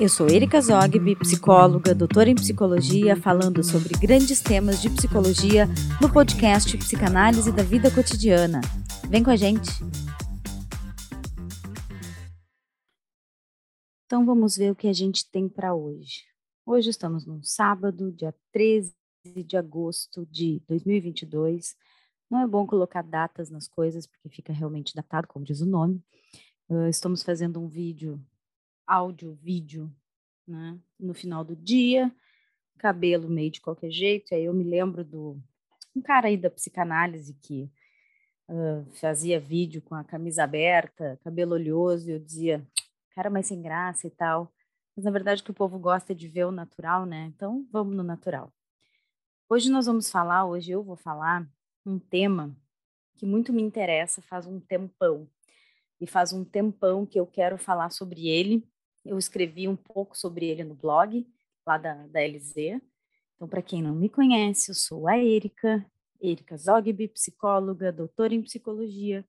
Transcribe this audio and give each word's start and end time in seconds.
Eu 0.00 0.08
sou 0.08 0.28
Erika 0.28 0.60
Zogby, 0.60 1.16
psicóloga, 1.16 1.92
doutora 1.92 2.30
em 2.30 2.34
psicologia, 2.36 3.16
falando 3.16 3.64
sobre 3.64 3.98
grandes 3.98 4.40
temas 4.40 4.80
de 4.80 4.88
psicologia 4.88 5.66
no 6.00 6.12
podcast 6.12 6.78
Psicanálise 6.78 7.50
da 7.50 7.64
Vida 7.64 7.92
Cotidiana. 7.92 8.60
Vem 9.10 9.24
com 9.24 9.30
a 9.30 9.34
gente! 9.34 9.68
Então 14.06 14.24
vamos 14.24 14.56
ver 14.56 14.70
o 14.70 14.76
que 14.76 14.86
a 14.86 14.92
gente 14.92 15.28
tem 15.28 15.48
para 15.48 15.74
hoje. 15.74 16.22
Hoje 16.64 16.90
estamos 16.90 17.26
no 17.26 17.42
sábado, 17.42 18.12
dia 18.12 18.32
13 18.52 18.94
de 19.44 19.56
agosto 19.56 20.24
de 20.26 20.62
2022. 20.68 21.74
Não 22.30 22.38
é 22.40 22.46
bom 22.46 22.64
colocar 22.68 23.02
datas 23.02 23.50
nas 23.50 23.66
coisas, 23.66 24.06
porque 24.06 24.28
fica 24.28 24.52
realmente 24.52 24.94
datado, 24.94 25.26
como 25.26 25.44
diz 25.44 25.60
o 25.60 25.66
nome. 25.66 26.00
Uh, 26.68 26.86
estamos 26.86 27.24
fazendo 27.24 27.60
um 27.60 27.66
vídeo, 27.66 28.24
áudio, 28.88 29.34
vídeo, 29.34 29.94
né, 30.46 30.78
no 30.98 31.12
final 31.12 31.44
do 31.44 31.54
dia, 31.54 32.10
cabelo 32.78 33.28
meio 33.28 33.50
de 33.50 33.60
qualquer 33.60 33.90
jeito. 33.90 34.34
Aí 34.34 34.44
eu 34.44 34.54
me 34.54 34.64
lembro 34.64 35.04
do 35.04 35.38
um 35.94 36.00
cara 36.00 36.28
aí 36.28 36.36
da 36.36 36.50
psicanálise 36.50 37.34
que 37.34 37.70
uh, 38.48 38.84
fazia 38.94 39.38
vídeo 39.38 39.82
com 39.82 39.94
a 39.94 40.04
camisa 40.04 40.44
aberta, 40.44 41.18
cabelo 41.22 41.54
oleoso, 41.54 42.08
e 42.08 42.12
eu 42.14 42.18
dizia, 42.18 42.66
cara 43.10 43.28
mais 43.28 43.46
sem 43.46 43.60
graça 43.60 44.06
e 44.06 44.10
tal. 44.10 44.52
Mas 44.96 45.04
na 45.04 45.10
verdade 45.10 45.42
o 45.42 45.44
que 45.44 45.50
o 45.50 45.54
povo 45.54 45.78
gosta 45.78 46.12
é 46.12 46.16
de 46.16 46.28
ver 46.28 46.46
o 46.46 46.52
natural, 46.52 47.04
né? 47.04 47.30
Então 47.34 47.66
vamos 47.70 47.94
no 47.94 48.02
natural. 48.02 48.52
Hoje 49.48 49.70
nós 49.70 49.86
vamos 49.86 50.10
falar, 50.10 50.46
hoje 50.46 50.70
eu 50.72 50.82
vou 50.82 50.96
falar 50.96 51.48
um 51.84 51.98
tema 51.98 52.56
que 53.16 53.26
muito 53.26 53.52
me 53.52 53.62
interessa 53.62 54.22
faz 54.22 54.46
um 54.46 54.60
tempão. 54.60 55.28
E 56.00 56.06
faz 56.06 56.32
um 56.32 56.44
tempão 56.44 57.04
que 57.04 57.18
eu 57.18 57.26
quero 57.26 57.58
falar 57.58 57.90
sobre 57.90 58.28
ele. 58.28 58.64
Eu 59.08 59.18
escrevi 59.18 59.66
um 59.66 59.74
pouco 59.74 60.16
sobre 60.16 60.46
ele 60.46 60.62
no 60.62 60.74
blog, 60.74 61.26
lá 61.66 61.78
da, 61.78 61.94
da 62.08 62.20
LZ. 62.20 62.78
Então, 63.34 63.48
para 63.48 63.62
quem 63.62 63.82
não 63.82 63.94
me 63.94 64.08
conhece, 64.10 64.70
eu 64.70 64.74
sou 64.74 65.08
a 65.08 65.16
Erika, 65.16 65.84
Erika 66.20 66.58
Zogby, 66.58 67.08
psicóloga, 67.08 67.90
doutora 67.90 68.34
em 68.34 68.42
psicologia. 68.42 69.24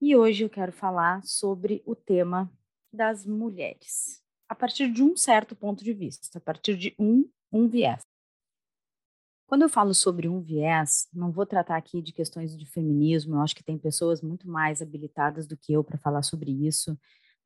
E 0.00 0.16
hoje 0.16 0.42
eu 0.42 0.50
quero 0.50 0.72
falar 0.72 1.22
sobre 1.22 1.80
o 1.86 1.94
tema 1.94 2.50
das 2.92 3.24
mulheres, 3.24 4.20
a 4.48 4.54
partir 4.54 4.90
de 4.90 5.00
um 5.00 5.16
certo 5.16 5.54
ponto 5.54 5.84
de 5.84 5.92
vista, 5.92 6.38
a 6.38 6.40
partir 6.40 6.76
de 6.76 6.92
um, 6.98 7.30
um 7.52 7.68
viés. 7.68 8.00
Quando 9.46 9.62
eu 9.62 9.68
falo 9.68 9.94
sobre 9.94 10.28
um 10.28 10.40
viés, 10.40 11.06
não 11.12 11.30
vou 11.30 11.46
tratar 11.46 11.76
aqui 11.76 12.02
de 12.02 12.12
questões 12.12 12.56
de 12.56 12.66
feminismo, 12.66 13.36
eu 13.36 13.42
acho 13.42 13.54
que 13.54 13.62
tem 13.62 13.78
pessoas 13.78 14.20
muito 14.22 14.48
mais 14.48 14.82
habilitadas 14.82 15.46
do 15.46 15.56
que 15.56 15.72
eu 15.72 15.84
para 15.84 15.98
falar 15.98 16.22
sobre 16.22 16.50
isso. 16.66 16.98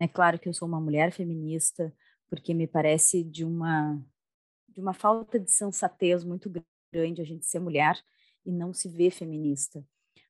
É 0.05 0.07
claro 0.09 0.39
que 0.39 0.47
eu 0.47 0.53
sou 0.53 0.69
uma 0.69 0.79
mulher 0.79 1.13
feminista, 1.13 1.91
porque 2.29 2.53
me 2.53 2.67
parece 2.67 3.25
de 3.25 3.43
uma 3.43 3.99
de 4.69 4.79
uma 4.79 4.93
falta 4.93 5.41
de 5.41 5.51
sensatez 5.51 6.23
muito 6.23 6.53
grande 6.93 7.23
a 7.23 7.25
gente 7.25 7.47
ser 7.47 7.59
mulher 7.59 7.99
e 8.45 8.53
não 8.53 8.75
se 8.75 8.87
ver 8.87 9.11
feminista, 9.13 9.83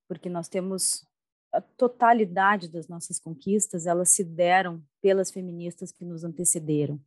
porque 0.06 0.28
nós 0.28 0.48
temos 0.48 1.04
a 1.52 1.60
totalidade 1.60 2.68
das 2.68 2.86
nossas 2.86 3.18
conquistas, 3.18 3.84
elas 3.84 4.10
se 4.10 4.22
deram 4.22 4.80
pelas 5.02 5.32
feministas 5.32 5.90
que 5.90 6.04
nos 6.04 6.22
antecederam. 6.22 7.00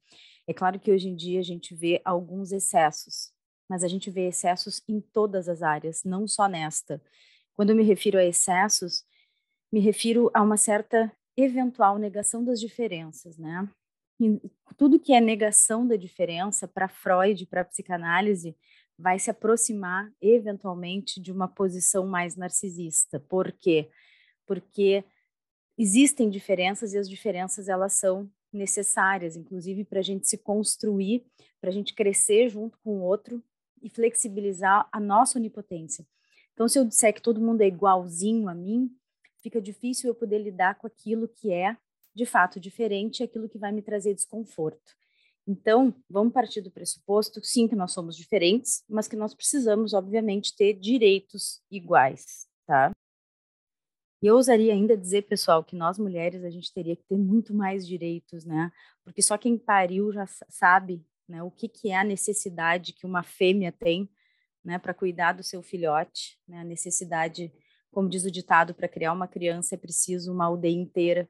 É 0.45 0.53
claro 0.53 0.77
que 0.77 0.91
hoje 0.91 1.07
em 1.07 1.15
dia 1.15 1.39
a 1.39 1.43
gente 1.43 1.73
vê 1.73 2.01
alguns 2.03 2.51
excessos, 2.51 3.31
mas 3.69 3.81
a 3.81 3.87
gente 3.87 4.11
vê 4.11 4.27
excessos 4.27 4.83
em 4.89 4.99
todas 4.99 5.47
as 5.47 5.61
áreas, 5.61 6.03
não 6.03 6.27
só 6.27 6.49
nesta. 6.49 7.01
Quando 7.55 7.69
eu 7.69 7.77
me 7.77 7.83
refiro 7.83 8.17
a 8.17 8.25
excessos, 8.25 9.05
me 9.71 9.79
refiro 9.79 10.29
a 10.33 10.41
uma 10.41 10.57
certa 10.57 11.09
eventual 11.37 11.99
negação 11.99 12.43
das 12.43 12.59
diferenças, 12.59 13.37
né? 13.37 13.69
Tudo 14.75 14.99
que 14.99 15.13
é 15.13 15.21
negação 15.21 15.87
da 15.87 15.95
diferença 15.95 16.67
para 16.67 16.87
Freud, 16.87 17.45
para 17.45 17.63
psicanálise, 17.63 18.57
vai 18.97 19.19
se 19.19 19.29
aproximar 19.29 20.11
eventualmente 20.19 21.21
de 21.21 21.31
uma 21.31 21.47
posição 21.47 22.07
mais 22.07 22.35
narcisista. 22.35 23.19
Por 23.19 23.51
quê? 23.51 23.89
Porque 24.47 25.05
existem 25.77 26.29
diferenças 26.29 26.93
e 26.93 26.97
as 26.97 27.07
diferenças 27.07 27.69
elas 27.69 27.93
são 27.93 28.27
necessárias, 28.51 29.35
inclusive 29.35 29.85
para 29.85 29.99
a 29.99 30.03
gente 30.03 30.27
se 30.27 30.37
construir, 30.37 31.23
para 31.61 31.69
a 31.69 31.73
gente 31.73 31.93
crescer 31.93 32.49
junto 32.49 32.79
com 32.79 32.97
o 32.97 33.03
outro 33.03 33.43
e 33.83 33.89
flexibilizar 33.89 34.87
a 34.91 34.99
nossa 34.99 35.37
onipotência. 35.37 36.03
Então, 36.53 36.67
se 36.67 36.79
eu 36.79 36.85
disser 36.85 37.13
que 37.13 37.21
todo 37.21 37.39
mundo 37.39 37.61
é 37.61 37.67
igualzinho 37.67 38.49
a 38.49 38.55
mim, 38.55 38.89
fica 39.41 39.61
difícil 39.61 40.09
eu 40.09 40.15
poder 40.15 40.39
lidar 40.39 40.75
com 40.75 40.87
aquilo 40.87 41.27
que 41.27 41.51
é 41.51 41.77
de 42.15 42.25
fato 42.25 42.59
diferente, 42.59 43.23
aquilo 43.23 43.47
que 43.47 43.57
vai 43.57 43.71
me 43.71 43.81
trazer 43.81 44.13
desconforto. 44.13 44.95
Então, 45.47 45.95
vamos 46.09 46.33
partir 46.33 46.61
do 46.61 46.71
pressuposto, 46.71 47.41
sim, 47.43 47.67
que 47.67 47.75
nós 47.75 47.93
somos 47.93 48.17
diferentes, 48.17 48.83
mas 48.89 49.07
que 49.07 49.15
nós 49.15 49.33
precisamos, 49.33 49.93
obviamente, 49.93 50.55
ter 50.55 50.73
direitos 50.73 51.61
iguais, 51.71 52.47
tá? 52.65 52.91
E 54.21 54.27
eu 54.27 54.35
ousaria 54.35 54.73
ainda 54.73 54.97
dizer, 54.97 55.27
pessoal, 55.27 55.63
que 55.63 55.75
nós 55.75 55.97
mulheres 55.97 56.43
a 56.43 56.49
gente 56.49 56.73
teria 56.73 56.95
que 56.95 57.03
ter 57.03 57.17
muito 57.17 57.53
mais 57.53 57.87
direitos, 57.87 58.43
né? 58.43 58.71
Porque 59.03 59.21
só 59.21 59.37
quem 59.37 59.57
pariu 59.57 60.11
já 60.11 60.25
sabe 60.49 61.05
né? 61.27 61.43
O 61.43 61.51
que, 61.51 61.67
que 61.67 61.89
é 61.89 61.97
a 61.97 62.03
necessidade 62.03 62.93
que 62.93 63.05
uma 63.05 63.21
fêmea 63.21 63.71
tem, 63.71 64.09
né, 64.63 64.79
para 64.79 64.93
cuidar 64.93 65.33
do 65.33 65.43
seu 65.43 65.61
filhote, 65.61 66.39
né? 66.47 66.59
A 66.59 66.63
necessidade, 66.63 67.51
como 67.91 68.09
diz 68.09 68.25
o 68.25 68.31
ditado, 68.31 68.73
para 68.73 68.87
criar 68.87 69.13
uma 69.13 69.27
criança 69.27 69.75
é 69.75 69.77
preciso 69.77 70.31
uma 70.31 70.45
aldeia 70.45 70.75
inteira, 70.75 71.29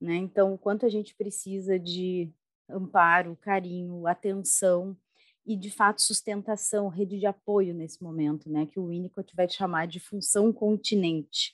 né? 0.00 0.16
Então, 0.16 0.54
o 0.54 0.58
quanto 0.58 0.86
a 0.86 0.88
gente 0.88 1.14
precisa 1.14 1.78
de 1.78 2.30
amparo, 2.68 3.36
carinho, 3.40 4.06
atenção 4.06 4.96
e 5.46 5.56
de 5.56 5.70
fato 5.70 6.02
sustentação, 6.02 6.88
rede 6.88 7.18
de 7.18 7.26
apoio 7.26 7.74
nesse 7.74 8.02
momento, 8.02 8.50
né? 8.50 8.66
Que 8.66 8.78
o 8.78 8.88
Winnicott 8.88 9.34
vai 9.34 9.48
chamar 9.48 9.86
de 9.86 10.00
função 10.00 10.52
continente. 10.52 11.52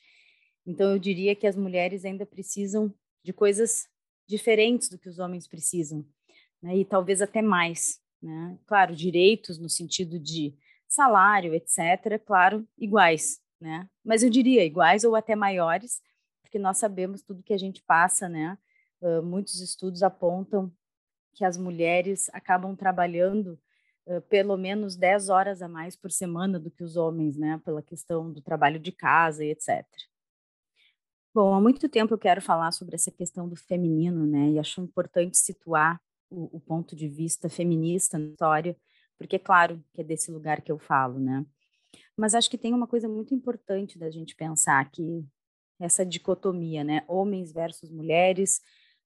Então, 0.66 0.92
eu 0.92 0.98
diria 0.98 1.34
que 1.34 1.46
as 1.46 1.56
mulheres 1.56 2.04
ainda 2.04 2.26
precisam 2.26 2.92
de 3.22 3.32
coisas 3.32 3.88
diferentes 4.26 4.88
do 4.88 4.98
que 4.98 5.08
os 5.08 5.18
homens 5.18 5.46
precisam, 5.46 6.04
né, 6.60 6.76
e 6.76 6.84
talvez 6.84 7.22
até 7.22 7.40
mais. 7.40 8.00
Né? 8.20 8.58
Claro, 8.66 8.94
direitos 8.94 9.58
no 9.58 9.68
sentido 9.68 10.18
de 10.18 10.54
salário, 10.88 11.54
etc., 11.54 12.20
claro, 12.24 12.66
iguais, 12.78 13.40
né? 13.66 13.88
mas 14.04 14.22
eu 14.22 14.30
diria 14.30 14.64
iguais 14.64 15.02
ou 15.02 15.16
até 15.16 15.34
maiores, 15.34 16.00
porque 16.40 16.56
nós 16.58 16.78
sabemos 16.78 17.20
tudo 17.22 17.42
que 17.42 17.52
a 17.52 17.58
gente 17.58 17.82
passa, 17.82 18.28
né? 18.28 18.56
Uh, 19.00 19.20
muitos 19.22 19.60
estudos 19.60 20.02
apontam 20.04 20.72
que 21.34 21.44
as 21.44 21.58
mulheres 21.58 22.30
acabam 22.32 22.76
trabalhando 22.76 23.58
uh, 24.06 24.20
pelo 24.22 24.56
menos 24.56 24.94
10 24.94 25.28
horas 25.28 25.60
a 25.60 25.68
mais 25.68 25.96
por 25.96 26.12
semana 26.12 26.60
do 26.60 26.70
que 26.70 26.84
os 26.84 26.96
homens, 26.96 27.36
né? 27.36 27.60
Pela 27.64 27.82
questão 27.82 28.32
do 28.32 28.40
trabalho 28.40 28.78
de 28.78 28.92
casa 28.92 29.44
e 29.44 29.50
etc. 29.50 29.84
Bom, 31.34 31.52
há 31.52 31.60
muito 31.60 31.88
tempo 31.88 32.14
eu 32.14 32.18
quero 32.18 32.40
falar 32.40 32.70
sobre 32.70 32.94
essa 32.94 33.10
questão 33.10 33.48
do 33.48 33.56
feminino, 33.56 34.24
né? 34.24 34.50
E 34.50 34.58
acho 34.60 34.80
importante 34.80 35.36
situar 35.36 36.00
o, 36.30 36.56
o 36.56 36.60
ponto 36.60 36.94
de 36.94 37.08
vista 37.08 37.48
feminista 37.48 38.16
na 38.16 38.28
história, 38.28 38.76
porque 39.18 39.34
é 39.34 39.40
claro 39.40 39.84
que 39.92 40.00
é 40.00 40.04
desse 40.04 40.30
lugar 40.30 40.62
que 40.62 40.70
eu 40.70 40.78
falo, 40.78 41.18
né? 41.18 41.44
Mas 42.16 42.34
acho 42.34 42.50
que 42.50 42.58
tem 42.58 42.72
uma 42.72 42.86
coisa 42.86 43.08
muito 43.08 43.34
importante 43.34 43.98
da 43.98 44.10
gente 44.10 44.34
pensar 44.34 44.90
que 44.90 45.24
essa 45.78 46.04
dicotomia, 46.04 46.82
né, 46.82 47.04
homens 47.06 47.52
versus 47.52 47.90
mulheres 47.90 48.60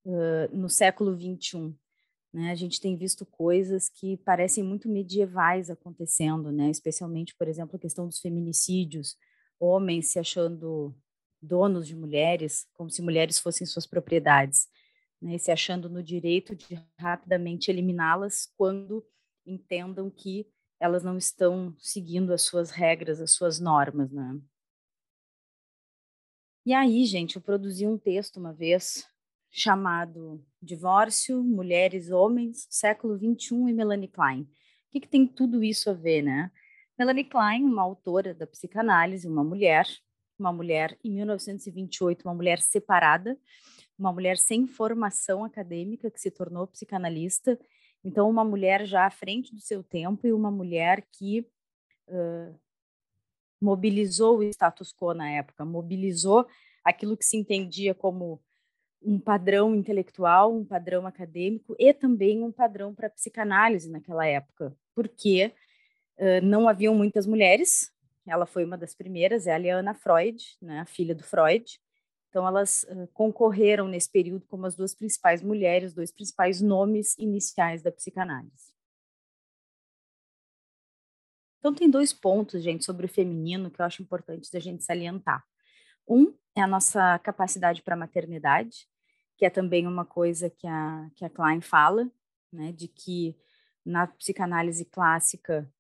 uh, 0.04 0.56
no 0.56 0.69
século 0.69 1.16
21, 1.16 1.75
né? 2.32 2.53
A 2.53 2.54
gente 2.54 2.81
tem 2.81 2.97
visto 2.97 3.26
coisas 3.26 3.88
que 3.88 4.16
parecem 4.19 4.62
muito 4.62 4.88
medievais 4.88 5.69
acontecendo, 5.69 6.53
né? 6.53 6.70
Especialmente, 6.70 7.34
por 7.37 7.49
exemplo, 7.49 7.75
a 7.75 7.78
questão 7.78 8.06
dos 8.06 8.20
feminicídios, 8.20 9.16
homens 9.59 10.12
se 10.12 10.19
achando 10.20 10.94
donos 11.43 11.88
de 11.88 11.97
mulheres, 11.97 12.69
como 12.75 12.88
se 12.88 13.03
mulheres 13.03 13.41
fossem 13.41 13.66
suas 13.66 13.87
propriedades 13.87 14.69
né, 15.20 15.37
se 15.38 15.50
achando 15.50 15.88
no 15.88 16.03
direito 16.03 16.56
de 16.56 16.81
rapidamente 16.99 17.70
eliminá-las 17.70 18.49
quando 18.56 19.05
entendam 19.46 20.11
que 20.11 20.46
elas 20.81 21.05
não 21.05 21.19
estão 21.19 21.77
seguindo 21.79 22.32
as 22.32 22.43
suas 22.43 22.71
regras, 22.71 23.21
as 23.21 23.32
suas 23.32 23.61
normas, 23.61 24.11
né? 24.11 24.41
E 26.65 26.73
aí, 26.73 27.05
gente, 27.05 27.37
eu 27.37 27.43
produzi 27.43 27.87
um 27.87 27.99
texto 27.99 28.38
uma 28.38 28.53
vez 28.53 29.06
chamado 29.50 30.44
Divórcio, 30.62 31.43
Mulheres, 31.43 32.11
Homens, 32.11 32.67
Século 32.71 33.19
XXI 33.19 33.55
e 33.69 33.73
Melanie 33.73 34.09
Klein. 34.09 34.43
O 34.43 34.49
que, 34.91 35.00
que 35.00 35.09
tem 35.09 35.27
tudo 35.27 35.62
isso 35.62 35.91
a 35.91 35.93
ver, 35.93 36.23
né? 36.23 36.50
Melanie 36.99 37.25
Klein, 37.25 37.65
uma 37.65 37.83
autora 37.83 38.35
da 38.35 38.47
psicanálise, 38.47 39.29
uma 39.29 39.44
mulher, 39.44 39.87
uma 40.38 40.53
mulher 40.53 40.99
em 41.05 41.12
1928, 41.12 42.23
uma 42.26 42.35
mulher 42.35 42.59
separada, 42.59 43.38
uma 43.99 44.12
mulher 44.12 44.38
sem 44.38 44.67
formação 44.67 45.44
acadêmica 45.44 46.11
que 46.11 46.21
se 46.21 46.31
tornou 46.31 46.67
psicanalista, 46.67 47.59
então 48.05 48.29
uma 48.29 48.44
mulher 48.44 48.85
já 48.87 49.06
à 49.06 49.11
frente 49.11 49.55
do 49.55 49.61
seu 49.61 49.82
tempo 49.82 50.26
e 50.26 50.32
uma 50.32 50.50
mulher 50.50 51.06
que 51.12 51.47
uh, 52.08 52.58
mobilizou 53.61 54.38
o 54.38 54.43
status 54.43 54.93
quo 54.93 55.12
na 55.12 55.31
época, 55.31 55.64
mobilizou 55.64 56.47
aquilo 56.85 57.17
que 57.17 57.25
se 57.25 57.37
entendia 57.37 57.94
como 57.94 58.41
um 59.02 59.19
padrão 59.19 59.75
intelectual, 59.75 60.55
um 60.55 60.64
padrão 60.64 61.06
acadêmico 61.06 61.75
e 61.79 61.93
também 61.93 62.43
um 62.43 62.52
padrão 62.52 62.94
para 62.94 63.11
psicanálise 63.11 63.91
naquela 63.91 64.26
época, 64.26 64.76
porque 64.94 65.52
uh, 66.19 66.44
não 66.44 66.69
haviam 66.69 66.94
muitas 66.94 67.26
mulheres. 67.26 67.91
Ela 68.26 68.47
foi 68.47 68.64
uma 68.64 68.76
das 68.76 68.94
primeiras, 68.94 69.47
é 69.47 69.52
a 69.52 69.58
Liana 69.58 69.94
Freud, 69.94 70.43
né, 70.61 70.81
a 70.81 70.87
filha 70.87 71.14
do 71.14 71.23
Freud. 71.23 71.81
Então, 72.31 72.47
elas 72.47 72.87
concorreram 73.12 73.88
nesse 73.88 74.09
período 74.09 74.47
como 74.47 74.65
as 74.65 74.77
duas 74.77 74.94
principais 74.94 75.43
mulheres, 75.43 75.93
dois 75.93 76.12
principais 76.12 76.61
nomes 76.62 77.19
iniciais 77.19 77.82
da 77.82 77.91
psicanálise. 77.91 78.71
Então, 81.59 81.75
tem 81.75 81.91
dois 81.91 82.12
pontos, 82.12 82.62
gente, 82.62 82.85
sobre 82.85 83.05
o 83.05 83.09
feminino 83.09 83.71
que 83.71 83.82
eu 83.82 83.85
acho 83.85 84.00
importante 84.00 84.50
da 84.50 84.61
gente 84.61 84.85
salientar. 84.85 85.44
Um 86.09 86.32
é 86.56 86.62
a 86.62 86.67
nossa 86.67 87.19
capacidade 87.19 87.82
para 87.82 87.97
maternidade, 87.97 88.88
que 89.37 89.44
é 89.44 89.50
também 89.50 89.87
uma 89.87 90.05
coisa 90.05 90.49
que 90.49 90.67
a, 90.67 91.11
que 91.17 91.25
a 91.25 91.31
Klein 91.31 91.61
fala, 91.61 92.11
né, 92.53 92.73
de 92.73 92.88
que 92.88 93.37
na 93.85 94.06
psicanálise 94.06 94.85
clássica, 94.85 95.71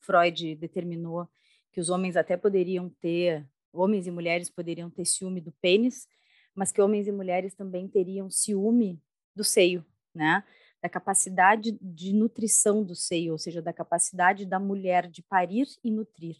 Freud 0.00 0.54
determinou 0.56 1.28
que 1.72 1.80
os 1.80 1.90
homens 1.90 2.16
até 2.16 2.36
poderiam 2.36 2.88
ter, 2.88 3.46
homens 3.74 4.06
e 4.06 4.10
mulheres 4.10 4.48
poderiam 4.48 4.88
ter 4.88 5.04
ciúme 5.04 5.40
do 5.40 5.52
pênis, 5.52 6.06
mas 6.54 6.70
que 6.70 6.80
homens 6.80 7.06
e 7.06 7.12
mulheres 7.12 7.54
também 7.54 7.88
teriam 7.88 8.30
ciúme 8.30 9.02
do 9.34 9.42
seio, 9.42 9.84
né? 10.14 10.44
Da 10.80 10.88
capacidade 10.88 11.76
de 11.80 12.12
nutrição 12.12 12.84
do 12.84 12.94
seio, 12.94 13.32
ou 13.32 13.38
seja, 13.38 13.60
da 13.60 13.72
capacidade 13.72 14.46
da 14.46 14.58
mulher 14.58 15.08
de 15.08 15.22
parir 15.22 15.66
e 15.82 15.90
nutrir 15.90 16.36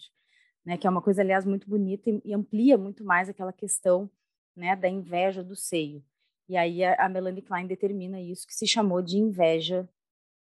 né, 0.65 0.79
que 0.79 0.87
é 0.87 0.91
uma 0.91 1.03
coisa, 1.03 1.21
aliás, 1.21 1.45
muito 1.45 1.69
bonita 1.69 2.11
e, 2.25 2.33
amplia 2.33 2.79
muito 2.79 3.05
mais 3.05 3.29
aquela 3.29 3.53
questão 3.53 4.11
né, 4.57 4.75
da 4.75 4.89
inveja 4.89 5.45
do 5.45 5.55
seio. 5.55 6.03
E 6.49 6.57
aí 6.57 6.83
a, 6.83 6.95
a 6.95 7.09
Melanie 7.09 7.43
Klein 7.43 7.67
determina 7.67 8.21
isso, 8.21 8.47
que 8.47 8.55
se 8.55 8.67
chamou 8.67 9.03
de 9.03 9.19
inveja 9.19 9.89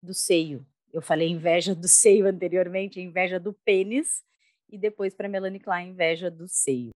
do 0.01 0.13
seio. 0.13 0.65
Eu 0.91 1.01
falei 1.01 1.29
inveja 1.29 1.75
do 1.75 1.87
seio 1.87 2.25
anteriormente, 2.25 2.99
inveja 2.99 3.39
do 3.39 3.53
pênis, 3.53 4.23
e 4.69 4.77
depois 4.77 5.13
para 5.13 5.29
Melanie 5.29 5.59
Klein, 5.59 5.89
inveja 5.89 6.29
do 6.29 6.47
seio. 6.47 6.91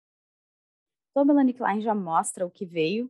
Então, 1.11 1.23
a 1.23 1.25
Melanie 1.25 1.53
Klein 1.53 1.81
já 1.81 1.93
mostra 1.93 2.45
o 2.45 2.51
que 2.51 2.65
veio, 2.65 3.09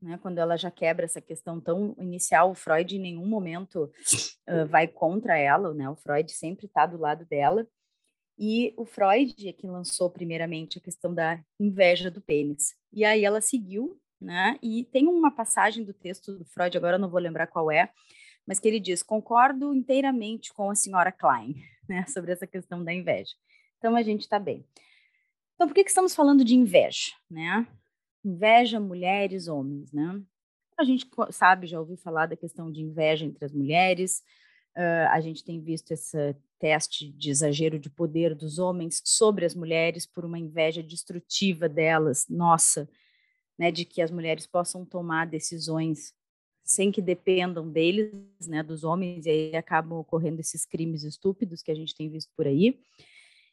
né, 0.00 0.18
quando 0.20 0.38
ela 0.38 0.56
já 0.56 0.70
quebra 0.70 1.04
essa 1.04 1.20
questão 1.20 1.60
tão 1.60 1.94
inicial. 1.98 2.50
O 2.50 2.54
Freud 2.54 2.96
em 2.96 3.00
nenhum 3.00 3.26
momento 3.26 3.84
uh, 4.48 4.66
vai 4.68 4.88
contra 4.88 5.36
ela, 5.36 5.72
né, 5.72 5.88
o 5.88 5.96
Freud 5.96 6.30
sempre 6.32 6.66
está 6.66 6.86
do 6.86 6.98
lado 6.98 7.24
dela. 7.26 7.66
E 8.38 8.72
o 8.76 8.84
Freud 8.84 9.48
é 9.48 9.52
que 9.52 9.66
lançou 9.66 10.10
primeiramente 10.10 10.78
a 10.78 10.80
questão 10.80 11.14
da 11.14 11.42
inveja 11.60 12.10
do 12.10 12.20
pênis. 12.20 12.74
E 12.92 13.04
aí 13.04 13.24
ela 13.24 13.40
seguiu, 13.40 14.00
né? 14.20 14.58
E 14.62 14.84
tem 14.84 15.06
uma 15.06 15.30
passagem 15.30 15.84
do 15.84 15.92
texto 15.92 16.38
do 16.38 16.44
Freud, 16.44 16.76
agora 16.76 16.96
eu 16.96 17.00
não 17.00 17.10
vou 17.10 17.20
lembrar 17.20 17.46
qual 17.46 17.70
é, 17.70 17.92
mas 18.46 18.58
que 18.58 18.66
ele 18.66 18.80
diz: 18.80 19.02
concordo 19.02 19.74
inteiramente 19.74 20.52
com 20.52 20.70
a 20.70 20.74
senhora 20.74 21.12
Klein, 21.12 21.54
né? 21.88 22.06
Sobre 22.06 22.32
essa 22.32 22.46
questão 22.46 22.82
da 22.82 22.92
inveja. 22.92 23.34
Então 23.82 23.96
a 23.96 24.02
gente 24.02 24.20
está 24.20 24.38
bem. 24.38 24.64
Então 25.54 25.66
por 25.66 25.74
que, 25.74 25.82
que 25.82 25.90
estamos 25.90 26.14
falando 26.14 26.44
de 26.44 26.54
inveja, 26.54 27.12
né? 27.28 27.66
Inveja, 28.24 28.78
mulheres, 28.78 29.48
homens, 29.48 29.90
né? 29.92 30.22
A 30.78 30.84
gente 30.84 31.08
sabe, 31.30 31.66
já 31.66 31.80
ouviu 31.80 31.96
falar 31.96 32.26
da 32.26 32.36
questão 32.36 32.70
de 32.70 32.80
inveja 32.80 33.24
entre 33.24 33.44
as 33.44 33.52
mulheres, 33.52 34.22
Uh, 34.74 35.06
a 35.10 35.20
gente 35.20 35.44
tem 35.44 35.60
visto 35.60 35.90
esse 35.92 36.34
teste 36.58 37.10
de 37.12 37.30
exagero 37.30 37.78
de 37.78 37.90
poder 37.90 38.34
dos 38.34 38.58
homens 38.58 39.02
sobre 39.04 39.44
as 39.44 39.54
mulheres 39.54 40.06
por 40.06 40.24
uma 40.24 40.38
inveja 40.38 40.82
destrutiva 40.82 41.68
delas, 41.68 42.26
nossa, 42.26 42.88
né, 43.58 43.70
de 43.70 43.84
que 43.84 44.00
as 44.00 44.10
mulheres 44.10 44.46
possam 44.46 44.86
tomar 44.86 45.26
decisões 45.26 46.14
sem 46.64 46.90
que 46.90 47.02
dependam 47.02 47.70
deles, 47.70 48.14
né, 48.48 48.62
dos 48.62 48.82
homens, 48.82 49.26
e 49.26 49.30
aí 49.30 49.56
acabam 49.56 49.98
ocorrendo 49.98 50.40
esses 50.40 50.64
crimes 50.64 51.02
estúpidos 51.02 51.60
que 51.60 51.70
a 51.70 51.74
gente 51.74 51.94
tem 51.94 52.08
visto 52.08 52.32
por 52.34 52.46
aí. 52.46 52.80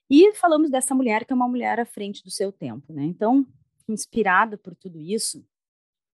E 0.10 0.34
falamos 0.34 0.70
dessa 0.70 0.96
mulher 0.96 1.26
que 1.26 1.34
é 1.34 1.36
uma 1.36 1.48
mulher 1.48 1.80
à 1.80 1.86
frente 1.86 2.24
do 2.24 2.32
seu 2.32 2.52
tempo, 2.52 2.92
né? 2.92 3.04
Então, 3.04 3.46
inspirada 3.88 4.58
por 4.58 4.76
tudo 4.76 5.00
isso, 5.00 5.46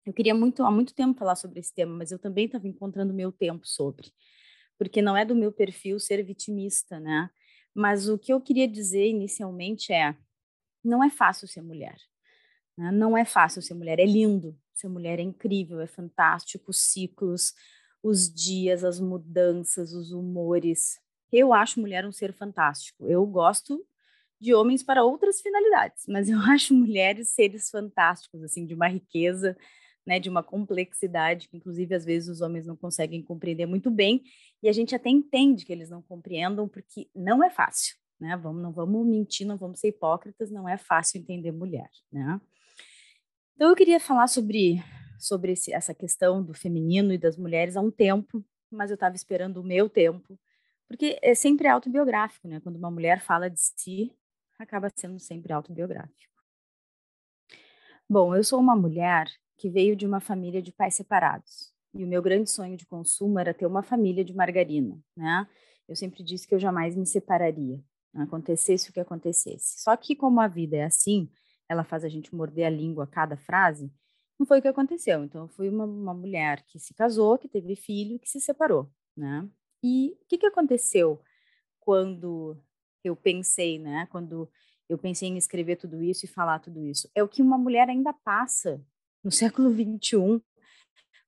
eu 0.06 0.12
queria 0.12 0.34
muito 0.34 0.62
há 0.64 0.70
muito 0.70 0.94
tempo 0.94 1.18
falar 1.18 1.36
sobre 1.36 1.60
esse 1.60 1.74
tema, 1.74 1.96
mas 1.96 2.12
eu 2.12 2.18
também 2.18 2.46
estava 2.46 2.68
encontrando 2.68 3.12
meu 3.12 3.32
tempo 3.32 3.66
sobre 3.66 4.12
porque 4.80 5.02
não 5.02 5.14
é 5.14 5.26
do 5.26 5.34
meu 5.34 5.52
perfil 5.52 6.00
ser 6.00 6.22
vitimista, 6.22 6.98
né? 6.98 7.28
Mas 7.74 8.08
o 8.08 8.18
que 8.18 8.32
eu 8.32 8.40
queria 8.40 8.66
dizer 8.66 9.06
inicialmente 9.08 9.92
é: 9.92 10.16
não 10.82 11.04
é 11.04 11.10
fácil 11.10 11.46
ser 11.46 11.60
mulher. 11.60 11.98
Né? 12.78 12.90
Não 12.90 13.14
é 13.14 13.26
fácil 13.26 13.60
ser 13.60 13.74
mulher. 13.74 13.98
É 13.98 14.06
lindo 14.06 14.58
ser 14.72 14.88
mulher, 14.88 15.18
é 15.18 15.22
incrível, 15.22 15.80
é 15.80 15.86
fantástico. 15.86 16.70
Os 16.70 16.80
ciclos, 16.80 17.52
os 18.02 18.32
dias, 18.32 18.82
as 18.82 18.98
mudanças, 18.98 19.92
os 19.92 20.12
humores. 20.12 20.98
Eu 21.32 21.52
acho 21.52 21.80
mulher 21.80 22.06
um 22.06 22.12
ser 22.12 22.32
fantástico. 22.32 23.06
Eu 23.06 23.24
gosto 23.26 23.84
de 24.40 24.54
homens 24.54 24.82
para 24.82 25.04
outras 25.04 25.40
finalidades, 25.40 26.04
mas 26.08 26.28
eu 26.28 26.38
acho 26.50 26.74
mulheres 26.74 27.30
seres 27.30 27.70
fantásticos, 27.70 28.42
assim, 28.42 28.66
de 28.66 28.74
uma 28.74 28.88
riqueza 28.88 29.56
né, 30.06 30.18
de 30.18 30.28
uma 30.28 30.42
complexidade 30.42 31.48
que, 31.48 31.56
inclusive, 31.56 31.94
às 31.94 32.04
vezes 32.04 32.28
os 32.28 32.40
homens 32.40 32.66
não 32.66 32.76
conseguem 32.76 33.22
compreender 33.22 33.66
muito 33.66 33.90
bem, 33.90 34.22
e 34.62 34.68
a 34.68 34.72
gente 34.72 34.94
até 34.94 35.08
entende 35.08 35.64
que 35.64 35.72
eles 35.72 35.90
não 35.90 36.02
compreendam, 36.02 36.68
porque 36.68 37.08
não 37.14 37.42
é 37.44 37.50
fácil, 37.50 37.96
né? 38.18 38.36
Vamos, 38.36 38.62
não 38.62 38.72
vamos 38.72 39.06
mentir, 39.06 39.46
não 39.46 39.56
vamos 39.56 39.80
ser 39.80 39.88
hipócritas, 39.88 40.50
não 40.50 40.68
é 40.68 40.76
fácil 40.76 41.20
entender 41.20 41.52
mulher, 41.52 41.88
né? 42.12 42.40
Então, 43.54 43.68
eu 43.68 43.76
queria 43.76 44.00
falar 44.00 44.26
sobre, 44.26 44.82
sobre 45.18 45.52
esse, 45.52 45.72
essa 45.72 45.94
questão 45.94 46.42
do 46.42 46.54
feminino 46.54 47.12
e 47.12 47.18
das 47.18 47.36
mulheres 47.36 47.76
há 47.76 47.80
um 47.80 47.90
tempo, 47.90 48.44
mas 48.70 48.90
eu 48.90 48.94
estava 48.94 49.14
esperando 49.14 49.58
o 49.58 49.64
meu 49.64 49.88
tempo, 49.88 50.38
porque 50.90 51.20
é 51.22 51.36
sempre 51.36 51.68
autobiográfico, 51.68 52.48
né? 52.48 52.58
Quando 52.58 52.74
uma 52.74 52.90
mulher 52.90 53.20
fala 53.20 53.48
de 53.48 53.60
si, 53.60 54.12
acaba 54.58 54.90
sendo 54.92 55.20
sempre 55.20 55.52
autobiográfico. 55.52 56.34
Bom, 58.08 58.34
eu 58.34 58.42
sou 58.42 58.58
uma 58.58 58.74
mulher 58.74 59.28
que 59.56 59.70
veio 59.70 59.94
de 59.94 60.04
uma 60.04 60.18
família 60.18 60.60
de 60.60 60.72
pais 60.72 60.96
separados. 60.96 61.72
E 61.94 62.02
o 62.02 62.08
meu 62.08 62.20
grande 62.20 62.50
sonho 62.50 62.76
de 62.76 62.84
consumo 62.84 63.38
era 63.38 63.54
ter 63.54 63.66
uma 63.66 63.84
família 63.84 64.24
de 64.24 64.34
margarina, 64.34 64.98
né? 65.16 65.46
Eu 65.86 65.94
sempre 65.94 66.24
disse 66.24 66.44
que 66.44 66.56
eu 66.56 66.58
jamais 66.58 66.96
me 66.96 67.06
separaria, 67.06 67.80
acontecesse 68.12 68.90
o 68.90 68.92
que 68.92 68.98
acontecesse. 68.98 69.80
Só 69.80 69.96
que 69.96 70.16
como 70.16 70.40
a 70.40 70.48
vida 70.48 70.76
é 70.76 70.84
assim, 70.84 71.30
ela 71.68 71.84
faz 71.84 72.04
a 72.04 72.08
gente 72.08 72.34
morder 72.34 72.66
a 72.66 72.70
língua 72.70 73.04
a 73.04 73.06
cada 73.06 73.36
frase, 73.36 73.92
não 74.36 74.44
foi 74.44 74.58
o 74.58 74.62
que 74.62 74.66
aconteceu. 74.66 75.22
Então, 75.22 75.42
eu 75.42 75.48
fui 75.48 75.68
uma, 75.68 75.84
uma 75.84 76.14
mulher 76.14 76.64
que 76.64 76.80
se 76.80 76.92
casou, 76.94 77.38
que 77.38 77.48
teve 77.48 77.76
filho, 77.76 78.18
que 78.18 78.28
se 78.28 78.40
separou, 78.40 78.90
né? 79.16 79.48
E 79.82 80.16
o 80.22 80.26
que, 80.26 80.38
que 80.38 80.46
aconteceu 80.46 81.20
quando 81.80 82.56
eu 83.02 83.16
pensei, 83.16 83.78
né? 83.78 84.06
Quando 84.10 84.50
eu 84.88 84.98
pensei 84.98 85.28
em 85.28 85.36
escrever 85.36 85.76
tudo 85.76 86.02
isso 86.02 86.24
e 86.24 86.28
falar 86.28 86.58
tudo 86.58 86.84
isso? 86.84 87.10
É 87.14 87.22
o 87.22 87.28
que 87.28 87.42
uma 87.42 87.56
mulher 87.56 87.88
ainda 87.88 88.12
passa 88.12 88.84
no 89.22 89.30
século 89.32 89.70
XXI, 89.70 90.42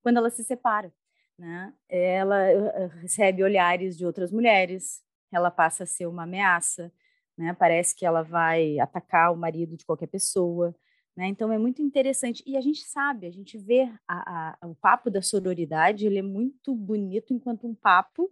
quando 0.02 0.16
ela 0.16 0.30
se 0.30 0.44
separa. 0.44 0.92
Né? 1.38 1.72
Ela 1.88 2.50
eh, 2.50 2.86
recebe 3.00 3.42
olhares 3.42 3.96
de 3.96 4.04
outras 4.04 4.30
mulheres, 4.30 5.02
ela 5.30 5.50
passa 5.50 5.84
a 5.84 5.86
ser 5.86 6.06
uma 6.06 6.24
ameaça, 6.24 6.92
né? 7.36 7.54
parece 7.54 7.94
que 7.94 8.04
ela 8.04 8.22
vai 8.22 8.78
atacar 8.78 9.32
o 9.32 9.36
marido 9.36 9.76
de 9.76 9.84
qualquer 9.84 10.08
pessoa. 10.08 10.74
Né? 11.16 11.26
Então 11.26 11.52
é 11.52 11.58
muito 11.58 11.82
interessante. 11.82 12.42
E 12.46 12.56
a 12.56 12.60
gente 12.60 12.84
sabe, 12.84 13.26
a 13.26 13.30
gente 13.30 13.58
vê 13.58 13.90
a, 14.06 14.58
a, 14.62 14.66
o 14.66 14.74
papo 14.74 15.10
da 15.10 15.22
sororidade, 15.22 16.06
ele 16.06 16.18
é 16.18 16.22
muito 16.22 16.74
bonito 16.74 17.32
enquanto 17.32 17.66
um 17.66 17.74
papo, 17.74 18.30